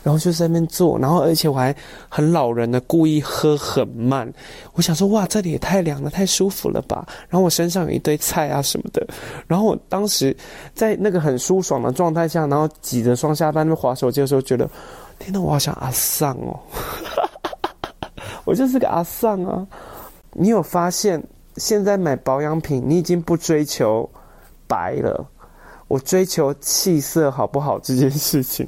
[0.04, 1.74] 然后就在那边坐，然后而且我还
[2.10, 4.32] 很老人的故意喝很慢。
[4.74, 7.08] 我想说，哇，这里也太凉了，太舒服了吧。
[7.30, 9.08] 然后我身上有一堆菜啊什么的。
[9.48, 10.36] 然后我当时
[10.76, 14.70] 在那个很舒爽的状态下，然后挤着双下巴那滑手机的时候，觉得
[15.18, 16.60] 天哪，我好像阿桑哦，
[18.44, 19.66] 我就是个阿桑啊。
[20.34, 21.24] 你有发现，
[21.56, 24.10] 现在买保养品，你已经不追求
[24.68, 25.26] 白了，
[25.88, 28.68] 我追求气色好不好这件事情。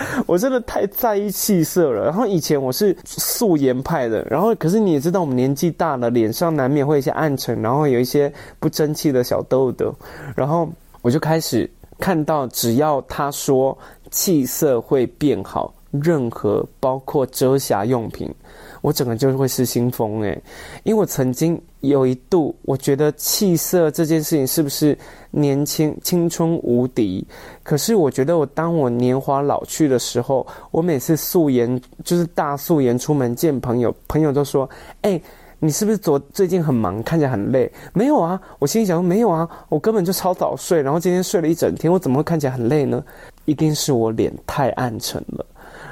[0.26, 2.04] 我真的太在意气色了。
[2.04, 9.94] 然后以前我是素颜派的，然后可是你也知道，我们年纪大了，脸上难免会有一些暗沉，然后有一些不争气的小痘痘。
[10.34, 10.68] 然后
[11.02, 13.76] 我就开始看到，只要他说
[14.10, 18.32] 气色会变好，任何包括遮瑕用品。
[18.80, 20.40] 我整个就是会失心疯诶，
[20.84, 24.96] 因为我曾经有一度，我觉得气色这件事情是不是
[25.30, 27.26] 年轻青春无敌？
[27.62, 34.68] 可是我觉得我当我年华老去的时候，我每次素颜就是大素颜出门见朋友，朋友都说
[35.02, 35.20] ：“哎，
[35.58, 43.04] 你是不是昨最近很忙，看起来很累？”没有啊，我心里想说没有啊，我根本就超早睡，然后今天睡了一整天，我怎么会看起来很累呢？
[43.44, 45.44] 一定是我脸太暗沉了。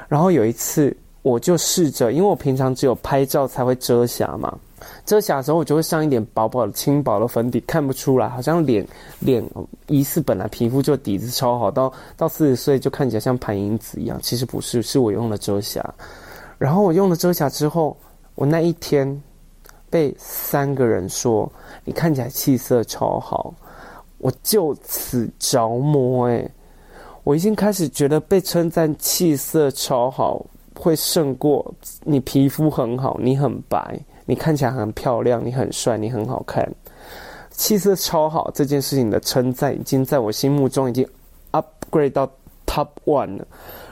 [0.07, 0.95] 然后有一次。
[1.27, 4.57] 我就试着，因为我平常只有拍照才会遮瑕嘛，
[5.05, 8.87] 遮瑕的时候我就会上一点薄薄的轻薄的粉底，看不出来，好像脸
[9.19, 9.43] 脸
[9.87, 15.83] 疑似本来皮肤就底子超好，到到四十岁就看起来像盘英子一样，其实不是，是我用了遮瑕。
[16.57, 17.95] 然后我用了遮瑕之后，
[18.35, 19.21] 我那一天
[19.89, 21.51] 被三个人说
[21.83, 23.53] 你看起来气色超好，
[24.17, 26.49] 我就此着魔诶，
[27.23, 30.45] 我已经开始觉得被称赞气色超好。
[30.79, 36.71] 会胜过你皮肤很好，你很白，你看起来很漂亮，你很帅，你很好看，
[37.49, 38.51] 气色超好。
[38.53, 41.05] 这件事情的称赞已经在我心目中已经
[41.51, 42.29] upgrade 到
[42.65, 43.47] top one 了。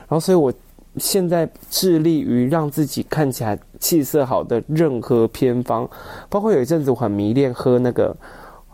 [0.07, 0.53] 然后，所以我
[0.97, 5.89] 现在致力于让自己看起来气色好的任何偏方，
[6.29, 8.15] 包括有一阵子我很迷恋喝那个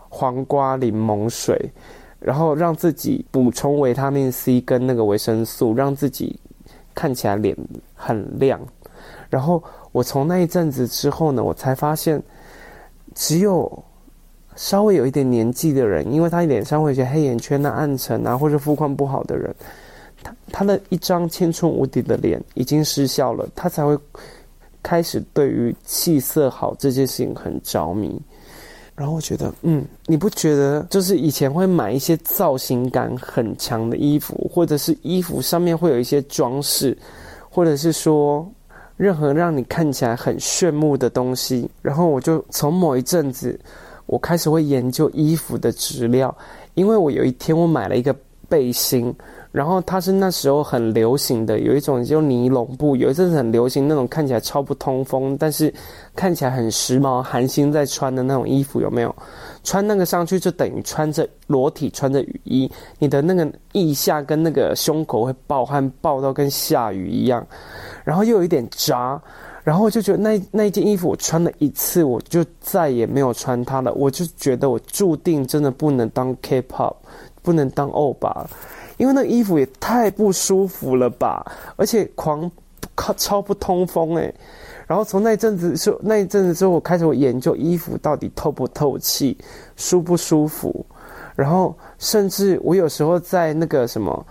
[0.09, 1.71] 黄瓜柠檬水，
[2.19, 6.37] 然后让自己补充维他命 C 跟那个维生素，让自己。
[6.93, 7.55] 看起来脸
[7.93, 8.59] 很亮，
[9.29, 12.21] 然后我从那一阵子之后呢，我才发现，
[13.15, 13.83] 只有
[14.55, 19.55] 稍微有一点年纪的人，因为他脸上会有些黑眼圈啊、暗沉啊，或者肤况不好的人，
[20.21, 23.97] 他他的一张青春无敌的脸已经失效了，他才会
[24.83, 28.21] 开始对于气色好这件事情很着迷。
[28.95, 36.95] 然后我觉得，嗯，你不觉得就是以前会买一些造型感很强的衣服，或者是衣服上面会有一些装饰，
[37.49, 38.47] 或者是说
[38.97, 41.67] 任何让你看起来很炫目的东西。
[41.81, 43.59] 然后我就从某一阵子，
[44.05, 46.35] 我开始会研究衣服的质料，
[46.75, 48.15] 因为我有一天我买了一个
[48.47, 49.13] 背心。
[49.51, 55.73] 然后它是那时候很流行的，有一种就尼龙布，有一阵子很流行那种看起来超不通风，但是
[56.15, 59.13] 看起来很时髦，韩星在穿的那种衣服，有没有？
[59.63, 67.45] 穿那个上去就等于穿着裸体穿着雨衣，你的那个腋下跟那个胸口会爆汗，爆到跟下雨一样，
[68.05, 69.21] 然后又有一点扎，
[69.65, 76.95] 然后我就觉得那那一件衣服我穿了一次，我就再也没有穿它了，我就觉得我注定真的不能当 K-pop，
[77.41, 78.49] 不能当欧巴。
[79.01, 81.43] 因为那衣服也太不舒服了吧，
[81.75, 82.49] 而且狂
[82.93, 84.31] 靠超不通风诶。
[84.85, 89.35] 然后从那阵子说那一阵子之后，我开始我研究衣服到底透不透气，
[89.75, 90.85] 舒不舒服，
[91.35, 94.23] 然后甚至我有时候在那个什么。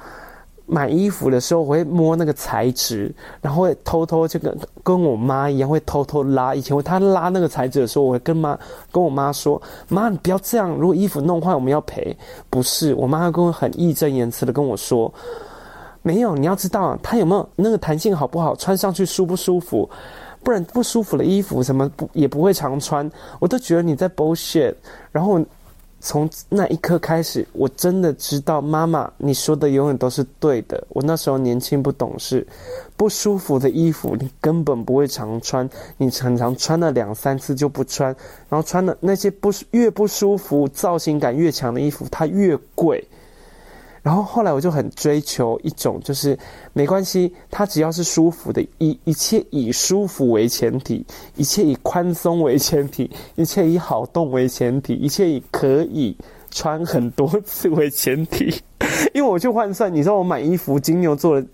[0.73, 6.55] 买衣服的时候，我会摸那个材质，然后会偷偷就跟跟我妈一样，会偷偷拉。
[6.55, 8.57] 以前我她拉那个材质的时候，我会跟妈
[8.93, 12.17] 跟我妈说：“妈，你不要这样，如果衣服弄坏，我们要赔。”
[12.49, 15.13] 不是，我妈会跟我很义正言辞的跟我说
[16.03, 19.91] ：“没有，你要知道它有没有那个弹性好不好，穿上去舒不舒服，
[20.45, 24.73] 不然不舒服的衣服什么不也不会常穿。”我都觉得你在 bullshit，
[25.11, 25.41] 然后。
[26.01, 30.83] 从那一刻开始，我真的知道妈妈你说的永远都是对的。
[30.89, 32.47] 我那时候年轻不懂事，
[32.97, 38.09] 不舒服的衣服你根本不会常穿，你常常穿了两三次就不穿，
[38.49, 43.07] 然后穿的那些不越不舒服、造型感越强的衣服，它越贵。
[44.03, 46.39] 然后后来我就很追求一种，就是
[46.73, 51.05] 没关系，它只要是舒服的，一一切以舒服为前提，
[51.37, 56.17] 一切以宽松为前提，一切以好动为前提，一切以可以
[56.51, 58.55] 穿很多次为前提。
[59.13, 61.47] 因为我去换算，你知道我买衣服，金牛座的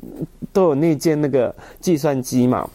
[0.52, 2.68] 都有内建那个计算机嘛，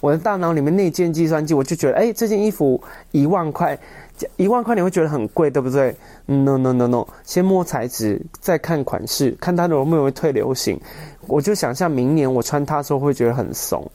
[0.00, 3.78] 我的大脑里面内建计算机，我就觉得，哎，这件衣服一万块。
[4.36, 5.94] 一万块你会觉得很贵，对不对
[6.26, 10.80] ？No No No No，先摸材质，再看款式，看它容不容易退流行。
[11.26, 13.86] 我就想象明年我穿它的时候会觉得很怂。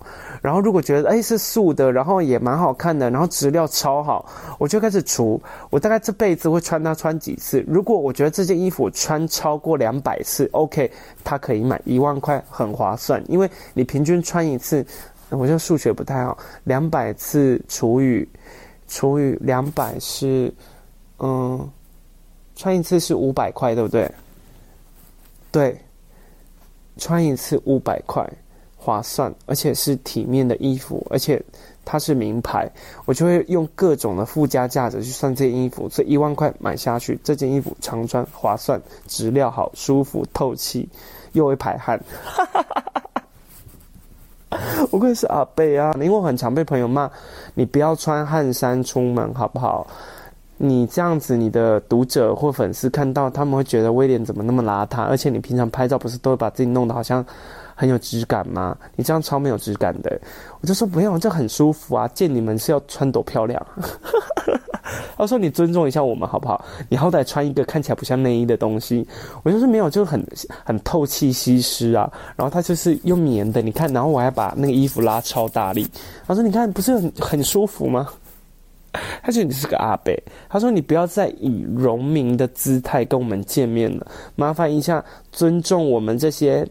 [0.41, 4.25] 然后如果觉得诶是素的，然后也蛮好看的，然后质料超好，
[4.59, 5.41] 我就开始除。
[5.71, 7.63] 我大概这辈子会穿它穿几次？
[7.67, 10.91] 如果我觉得这件衣服穿超过两百次，OK，
[11.23, 13.23] 它可以买一万块，很划算。
[13.27, 14.85] 因为你平均穿一次，
[15.29, 18.27] 我这数学不太好，两百次除以。
[18.93, 20.53] 除以两百是，
[21.17, 21.67] 嗯，
[22.55, 24.11] 穿一次是五百块，对不对？
[25.51, 25.75] 对，
[26.99, 28.23] 穿一次五百块，
[28.77, 31.43] 划算，而且是体面的衣服，而且
[31.83, 32.71] 它是名牌，
[33.05, 40.87] 我就会用各种的附加价值去算这件衣服，所以一万块买下去，这件衣服常穿，划算，质料好，舒服，透气，
[41.31, 41.99] 又会排汗。
[44.89, 45.91] 不愧是阿贝啊！
[45.95, 47.09] 因为我很常被朋友骂，
[47.53, 49.85] 你不要穿汗衫出门，好不好？
[50.57, 55.03] 你这样子，你的读者或粉丝看到，他们会觉得威廉怎么那么邋遢？
[55.03, 57.25] 而且你平常拍照不是都会把自己弄得好像
[57.75, 58.77] 很有质感吗？
[58.95, 60.19] 你这样超没有质感的。
[60.61, 62.07] 我就说不用，这很舒服啊！
[62.13, 63.65] 见你们是要穿多漂亮。
[65.17, 66.63] 他说：“你尊重一下我们好不好？
[66.89, 69.07] 你好歹穿一个看起来不像内衣的东西。”
[69.43, 70.21] 我就说：“没有，就很
[70.65, 75.87] 很透气吸湿啊。”然后他就是用棉的，你看，然后我还把那个衣服拉超大力。
[76.27, 78.09] 他说：“你看，不是很很舒服吗？”
[79.23, 80.13] 他说：“你是个阿伯。”
[80.49, 84.05] 他说：“你不要再以荣民的姿态跟我们见面了，
[84.35, 86.67] 麻烦一下尊重我们这些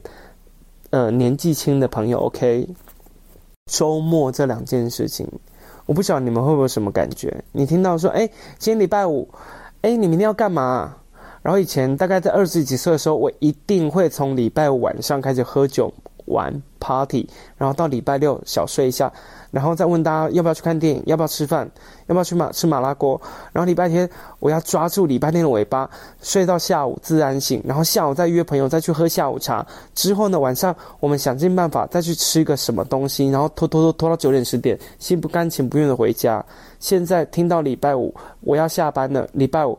[0.91, 2.21] 呃年纪轻的朋友。
[2.27, 2.69] ”OK，
[3.73, 5.27] 周末这两件事情。
[5.93, 7.45] 我不晓得你们会不会有什么感觉？
[7.53, 8.27] 你听到说，哎，
[8.59, 9.29] 今天礼拜五，
[9.83, 10.97] 哎，你明天要干嘛？
[11.43, 15.93] 然后以前大概在二十几岁的时候，我一定会从礼拜五晚上开始喝酒。
[16.33, 19.13] 玩 party，然后到礼拜六小睡一下，
[19.51, 21.71] 然后再问大家要不要去看电影，要不要吃饭，
[22.07, 23.21] 要不要去马吃麻辣锅。
[23.53, 24.09] 然后礼拜天
[24.41, 25.89] 我要抓住礼拜天的尾巴，
[26.23, 29.65] 睡到下午自然醒，然后下午再约朋友再去喝下午茶。
[29.95, 36.45] 之后呢，晚上我们想尽办法再去吃个什么东西，然后拖拖拖拖到九点十点，心不甘情不愿的回家。
[36.81, 39.79] 现在听到礼拜五我要下班了，礼拜五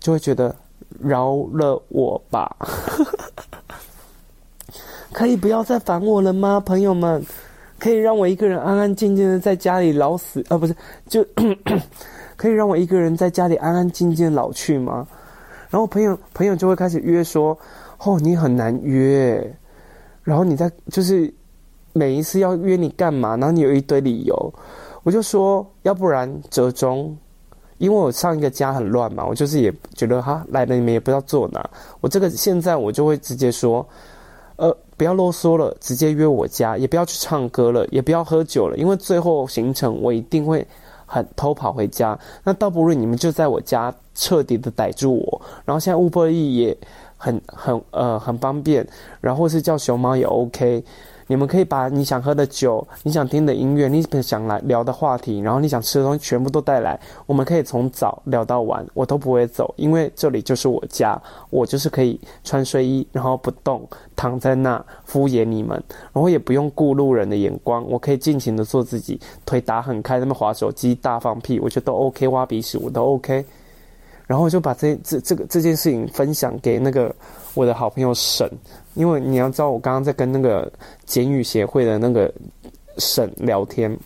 [0.00, 0.54] 就会觉得
[0.98, 2.56] 饶了我吧。
[5.14, 7.24] 可以不要再烦我了吗，朋友们？
[7.76, 10.56] 可以让我一个人安安静静的在家里老死啊？
[10.56, 10.74] 不是，
[11.08, 11.24] 就
[12.36, 15.06] 可以让我一个人在家里安安静静的老去吗？
[15.70, 17.56] 然后朋友朋友就会开始约说
[18.04, 19.54] ：“哦，你很难约。”
[20.22, 21.32] 然后你在就是
[21.92, 23.36] 每一次要约你干嘛？
[23.36, 24.54] 然后你有一堆理由，
[25.02, 27.14] 我就说：“要不然折中，
[27.78, 31.68] 因为我上一个家很乱嘛，我就是也觉得哈来了你们也不知道坐哪。
[32.00, 33.86] 我这个现在我就会直接说，
[34.56, 40.66] 呃。”不要啰嗦了，直接约我家，也不要去唱歌了，也不要喝酒了，因为最后行程我一定会
[41.06, 42.18] 很偷跑回家。
[42.44, 45.42] 那倒不如你们就在我家彻底的逮住我。
[45.64, 46.76] 然后现在 Uber E 也
[47.16, 48.86] 很很呃很方便，
[49.20, 50.84] 然后是叫熊猫也 OK。
[51.26, 56.98] 你们可以把你想喝的酒、你想听的音乐、你想来聊的话题，然后你想吃的东西全部都带来。
[57.26, 61.20] 我们可以从早聊到晚，我都不会走，因为这里就是我家，
[61.50, 73.44] 我就是可以穿睡衣，然后不动，躺在那敷衍你们，然后也不用顾路人的眼光，我可以尽情的做自己，腿打很开，那么滑手机、大放屁，我觉得都 OK，挖鼻屎我都 OK。
[74.26, 77.14] 然后我就把这这这个这件事情分享给那个
[77.52, 78.50] 我的好朋友沈，
[78.94, 80.70] 因为你要知道，我刚刚在跟那个
[81.04, 82.32] 简语协会的那个
[82.98, 83.96] 沈聊天，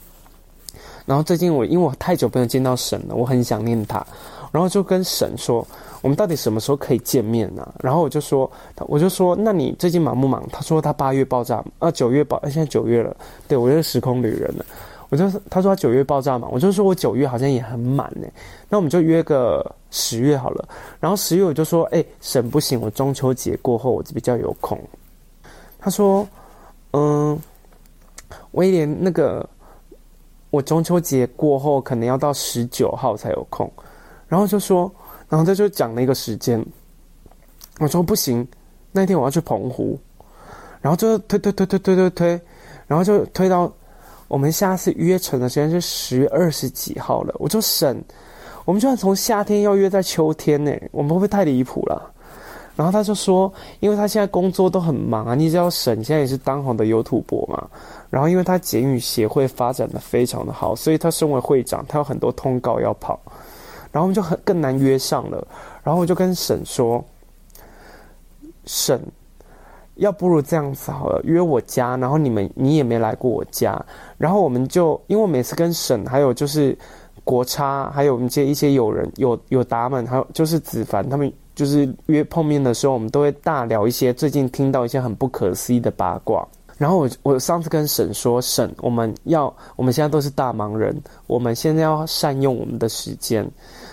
[1.07, 4.05] 然后最近我因为我太久没有见到沈了，我很想念他，
[4.51, 5.67] 然后就跟沈说，
[6.01, 7.75] 我们到底什么时候可以见面呢？
[7.81, 8.51] 然后我就说，
[8.87, 10.43] 我就说，那你最近忙不忙？
[10.53, 13.17] 他说他八月爆炸，啊九月爆，现在九月了，
[13.47, 14.65] 对，我就是时空旅人了。
[15.11, 18.29] 我就他说他九月爆炸嘛，我就说我九月好像也很满呢，
[18.69, 20.69] 那我们就约个十月好了。
[21.01, 24.79] 然后十月我就说，哎，沈不行，我中秋节过后我就比较有空。
[25.79, 26.29] 他说，
[26.91, 27.39] 嗯，
[28.51, 29.49] 威廉那个
[30.51, 33.71] 我中秋节过后可能要到十九号才有空。
[34.27, 34.93] 然后就说，
[35.27, 36.63] 然后他就讲了一个时间。
[37.79, 38.47] 我说不行，
[38.93, 39.99] 那天我要去澎湖。
[40.83, 42.41] 然后就推推推推推推推，
[42.87, 43.73] 然后就推到。
[44.29, 48.01] 我们下次约成的时间是十月二十几号了，我就省，
[48.65, 52.15] 我们就算从夏天要约在秋天呢，我们会不会太离谱了？
[52.77, 57.69] 然后他就说，因为他现在工作都很忙啊，你知道沈现在也是当红的有土博嘛。
[58.09, 63.19] 然后因为他捷运协会发展的非常的好，所以他身为会长，他有很多通告要跑，
[63.91, 65.45] 然后我们就很更难约上了。
[65.83, 67.05] 然后我就跟沈说，
[68.65, 69.01] 沈，
[69.99, 73.81] 要不如这样子好了，约我家，然后你们你也没来过我家，
[74.17, 76.77] 然后我们就因为每次跟沈还有就是
[77.23, 81.33] 国差，还有我们这一些友人有有达们，还有就是子凡他们。
[81.59, 86.47] 就是约碰面的时候，我们都会大聊一些最近听到一些很不可思议的八卦。
[86.77, 90.97] 然后我我上次跟沈说，沈，我们要我们现在都是大忙人，
[91.27, 93.45] 我们现在要善用我们的时间。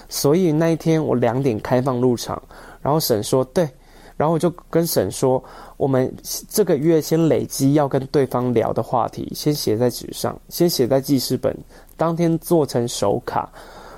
[0.08, 2.40] 所以那一天我两点开放入场，
[2.84, 3.68] 然后沈说对，
[4.16, 5.44] 然后我就跟沈说，
[5.78, 6.14] 我们
[6.50, 11.56] 这个月先累积要跟对方聊的话题，先写在纸上，先写在记事本，
[11.98, 13.50] 当天做成手卡。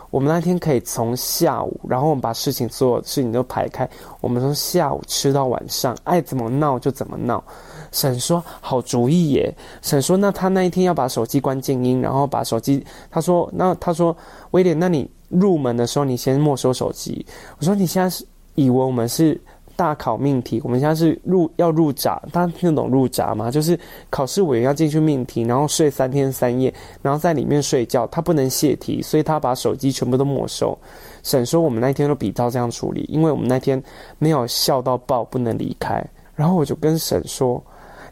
[0.09, 3.87] 我们那天可以从下午，然后我们把事情所有事情都排开。
[4.21, 7.43] 我们从下午吃到晚上，爱怎么闹就怎么闹。
[7.91, 9.53] 沈说好主意耶。
[9.81, 12.83] 沈说那他那一天要把手机关静音，然后把手机。
[13.11, 14.15] 他说那他说
[14.51, 17.23] 威廉，那你入门的时候你先没收手机。
[17.59, 18.25] 我说你现在是
[18.55, 19.39] 以为我们是。
[19.77, 23.51] 大考命题，我们现在是入要入闸，大家听得懂入闸吗？
[23.51, 26.73] 就是考试委员要进去命题，然后睡三天三夜，
[27.03, 30.75] 然后在里面睡觉，他不能泄题，所以他把手机全部都没收。
[31.21, 33.81] 沈说我们那天都比照这样处理，因为我们那天
[34.17, 36.03] 没有笑到爆，不能离开。
[36.33, 37.63] 然后我就跟沈说，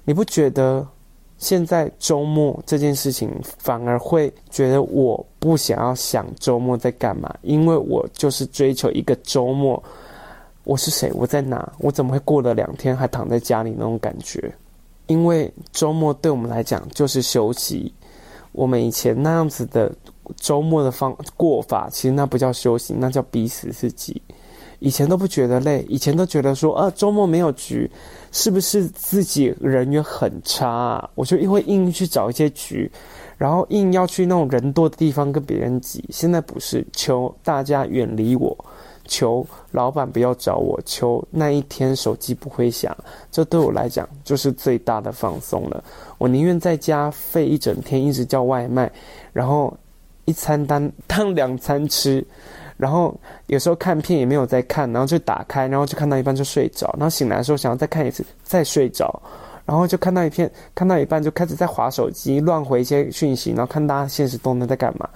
[0.03, 0.87] 你不觉得
[1.39, 7.33] 现在周末这件事情反而会觉得我不想要想周末在干嘛？
[7.41, 9.81] 因为我就是追求一个周末。
[10.65, 11.11] 我是谁？
[11.13, 11.71] 我在哪？
[11.77, 14.53] 我怎么会过了两天还躺在家里那种感觉？
[15.05, 17.93] 因为周末对我们来讲就是休息。
[18.51, 19.93] 我们以前那样子的
[20.37, 24.19] 周末的方过法，其实那不叫休息，那叫逼死自己。
[24.79, 27.89] 以前都不觉得累，以前都觉得说啊，周末没有局，
[28.31, 31.09] 是不是自己人缘很差啊？
[31.13, 32.91] 我就会硬去找一些局，
[33.37, 36.03] 然后硬要去那种人多的地方跟别人挤。
[36.09, 38.57] 现在不是，求大家远离我。
[39.07, 42.95] 求老板不要找我，求那一天手机不会响，
[43.31, 45.83] 这对我来讲就是最大的放松了。
[46.17, 48.91] 我宁愿在家废一整天，一直叫外卖，
[49.31, 49.71] 然后
[50.25, 52.25] 一餐单当两餐吃，
[52.77, 53.15] 然后
[53.47, 59.21] 有时候看片也没有在看，然后就打开，然后就看到一半就睡着，然后醒来的时候想要再看一次，再睡着，
[59.65, 65.07] 然后就看到一片，看到一半就开始在划手机，乱回一些讯息，然后看大家现实动态在干嘛。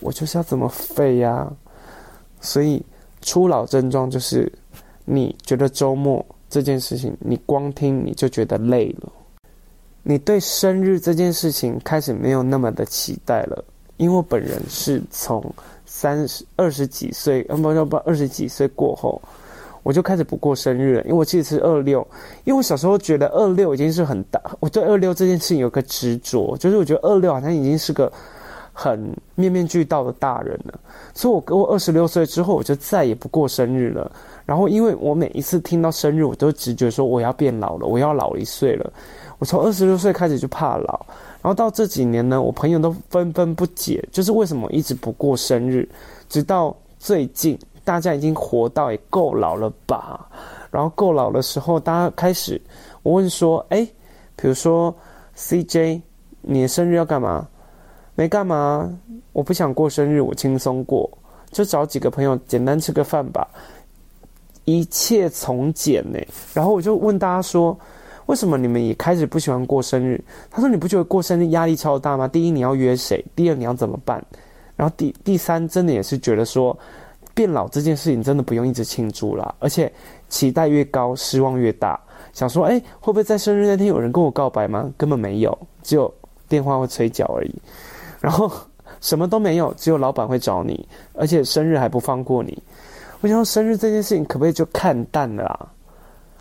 [0.00, 1.50] 我就是要怎么废呀？
[2.40, 2.84] 所以。
[3.24, 4.52] 初老症状就是，
[5.06, 9.10] 你觉得周末这件事情，你光听你就觉得累了。
[10.02, 13.64] 你对生日这件事情开始没有那么的期待了，
[13.96, 15.42] 因为我本人是从
[15.86, 19.20] 三十二十几岁，嗯不不不二十几岁过后，
[19.82, 22.06] 我就开始不过生日了，因为我记得是二六，
[22.44, 28.12] 因为我小时候觉得二六已经是很大，我对二六这件事情有个执着，就是我觉得二六好像已经是个。
[28.76, 30.78] 很面面俱到的大人了，
[31.14, 34.10] 所以我跟我二十六岁之后，我就再也不过生日了。
[34.44, 38.92] 然后，因为我每一次听到生日，我都直觉说我要变老了，我要老一岁了。
[39.38, 41.06] 我从二十六岁开始就怕老，
[41.40, 45.88] 然后到这几年呢，我朋友都纷纷不解，就是为什么一直不过生日。
[46.28, 50.28] 直到最近，大家已经活到也够老了吧？
[50.70, 52.60] 然后够老的时候，大家开始
[53.04, 53.86] 我问说：“哎，
[54.34, 54.94] 比如说
[55.36, 56.02] CJ，
[56.42, 57.46] 你的生日要干嘛？”
[58.14, 58.92] 没干嘛，
[59.32, 61.10] 我不想过生日，我轻松过，
[61.50, 63.48] 就找几个朋友简单吃个饭吧，
[64.64, 66.18] 一切从简呢。
[66.52, 67.76] 然后我就问大家说，
[68.26, 70.22] 为什么你们也开始不喜欢过生日？
[70.50, 72.28] 他说，你不觉得过生日压力超大吗？
[72.28, 73.24] 第一你要约谁？
[73.34, 74.24] 第二你要怎么办？
[74.76, 76.76] 然后第第三真的也是觉得说，
[77.34, 79.92] 变老这件事情真的不用一直庆祝啦，而且
[80.28, 81.98] 期待越高失望越大。
[82.32, 84.88] 想说，哎，会不会在生日那天有人跟我告白吗？
[84.96, 86.12] 根本没有，只有
[86.48, 87.54] 电话会催缴而已。
[88.24, 88.50] 然后
[89.02, 92.62] 什么都没有，只有老板会找你，而且生日还不放过你。
[93.20, 95.68] 我想说，生日这件事情可不可以就看淡了啊？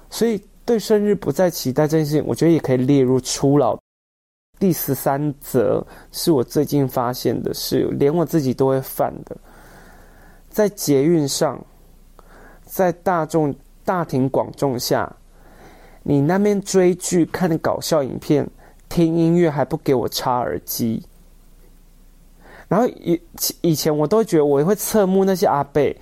[0.10, 3.78] 所以对生日不再期待这件事情，我觉得也可以列入初老。
[4.60, 9.36] 第十三则是我最近发现的事，连我自己都会犯的，
[10.50, 11.60] 在捷运上，
[12.64, 13.54] 在大众
[13.84, 15.14] 大庭广众下，
[16.02, 18.50] 你那边追剧、看搞笑影片、
[18.88, 21.04] 听音乐还不给我插耳机。
[22.68, 23.20] 然后以
[23.62, 25.96] 以前我都觉得我会侧目那些阿贝，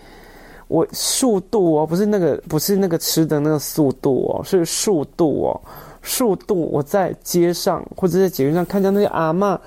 [0.68, 5.62] 我速度哦，不是那个不是那个吃的那个速度哦，是速度哦，
[6.02, 6.70] 速度。
[6.72, 9.60] 我在街上或者在捷运上看见那些阿嬷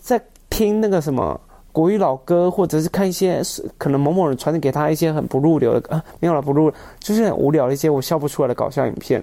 [0.00, 0.20] 在
[0.50, 1.40] 听那个什么
[1.72, 3.40] 国语老歌，或者是看一些
[3.78, 9.20] 可能某某人传给他一些很不入流的啊，没有了不入，就是很无聊的一些我笑不出来的搞笑影片，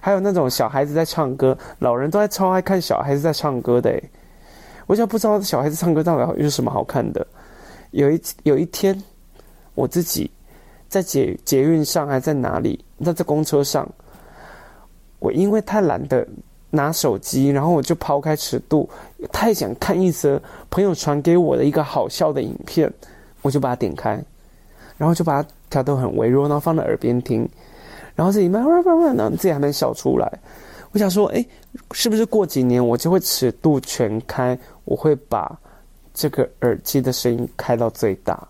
[0.00, 4.00] 还有那种小孩子在唱歌，老人都在超爱看小孩子在唱歌的，
[4.88, 7.24] 我就不知道小孩子唱歌到底有什么好看的。
[7.92, 9.00] 有一有一天，
[9.76, 10.28] 我自己
[10.88, 12.84] 在捷捷运上还在哪里？
[12.96, 13.88] 那在公车上，
[15.20, 16.26] 我因为太懒得。
[16.70, 18.86] 拿手机，然后我就抛开尺度，
[19.32, 22.92] 太想看一则朋友传给我的一个好笑的影片，
[23.40, 24.22] 我就把它点开，
[24.98, 27.48] 然后就把它调得很微弱，然后放在耳边听，
[28.14, 30.30] 然后自己慢慢慢慢，然后自己还没笑出来。
[30.92, 31.44] 我想说，哎，
[31.92, 34.58] 是不是过几年我就会尺度全开？
[34.84, 35.58] 我会把
[36.14, 38.48] 这个耳机的声音开到最大。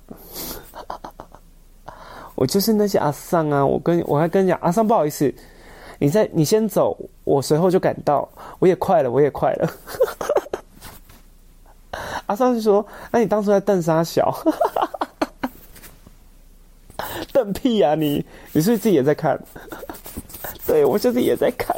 [2.36, 5.32] 我就是那些阿桑啊，我跟我还跟你讲，阿桑不好意思。
[5.99, 8.28] 你在，你先走，我随后就赶到。
[8.61, 9.68] 我也快了，我也快了。
[12.26, 14.32] 阿桑就说：“那你当初在瞪啥小？
[17.32, 18.24] 瞪屁啊你！
[18.53, 19.36] 你是不是自己也在看？
[20.64, 21.76] 对，我就是也在看。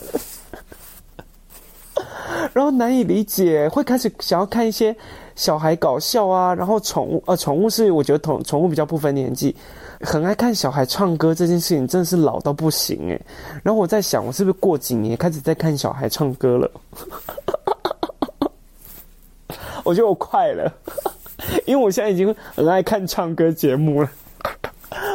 [2.53, 4.95] 然后难以理解，会开始想要看一些
[5.37, 9.55] 小孩搞笑啊，然后宠物，呃，宠物是我觉得宠宠物比较不分年纪。”
[10.03, 13.21] 很爱看小孩唱歌这件事情，真的是老到不行诶。
[13.63, 16.71] 然后我在想，我是不是过几年开始在看小孩唱歌了？
[19.85, 20.73] 我觉得我快了，
[21.67, 24.11] 因为我现在已经很爱看唱歌节目了。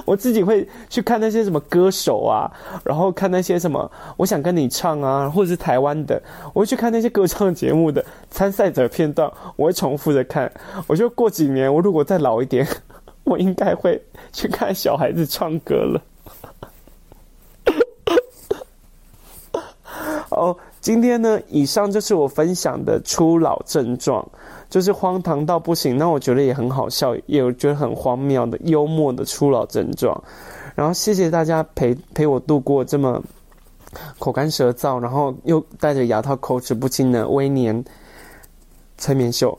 [0.05, 2.49] 我自己会去看那些什么歌手啊，
[2.85, 6.21] 然后看那些什么我想跟你唱啊，或者是台湾的，
[6.53, 10.51] 我会去看那些歌唱节目的 参赛者片段，我会重复的看。
[10.87, 12.65] 我觉得过几年，我如果再老一点。
[13.25, 13.99] 我应该会
[14.31, 15.99] 去看小孩子唱歌了。
[20.35, 24.27] 哦，今天呢，以上就是我分享的初老症状，
[24.69, 30.23] 就是荒唐到不行，那我觉得也很好笑，也有觉得很荒谬的幽默的初老症状。
[30.75, 33.23] 然后谢谢大家陪陪我度过这么
[34.19, 37.83] 口干舌燥，然后又戴着牙套口齿不清的威廉
[38.97, 39.57] 催眠秀。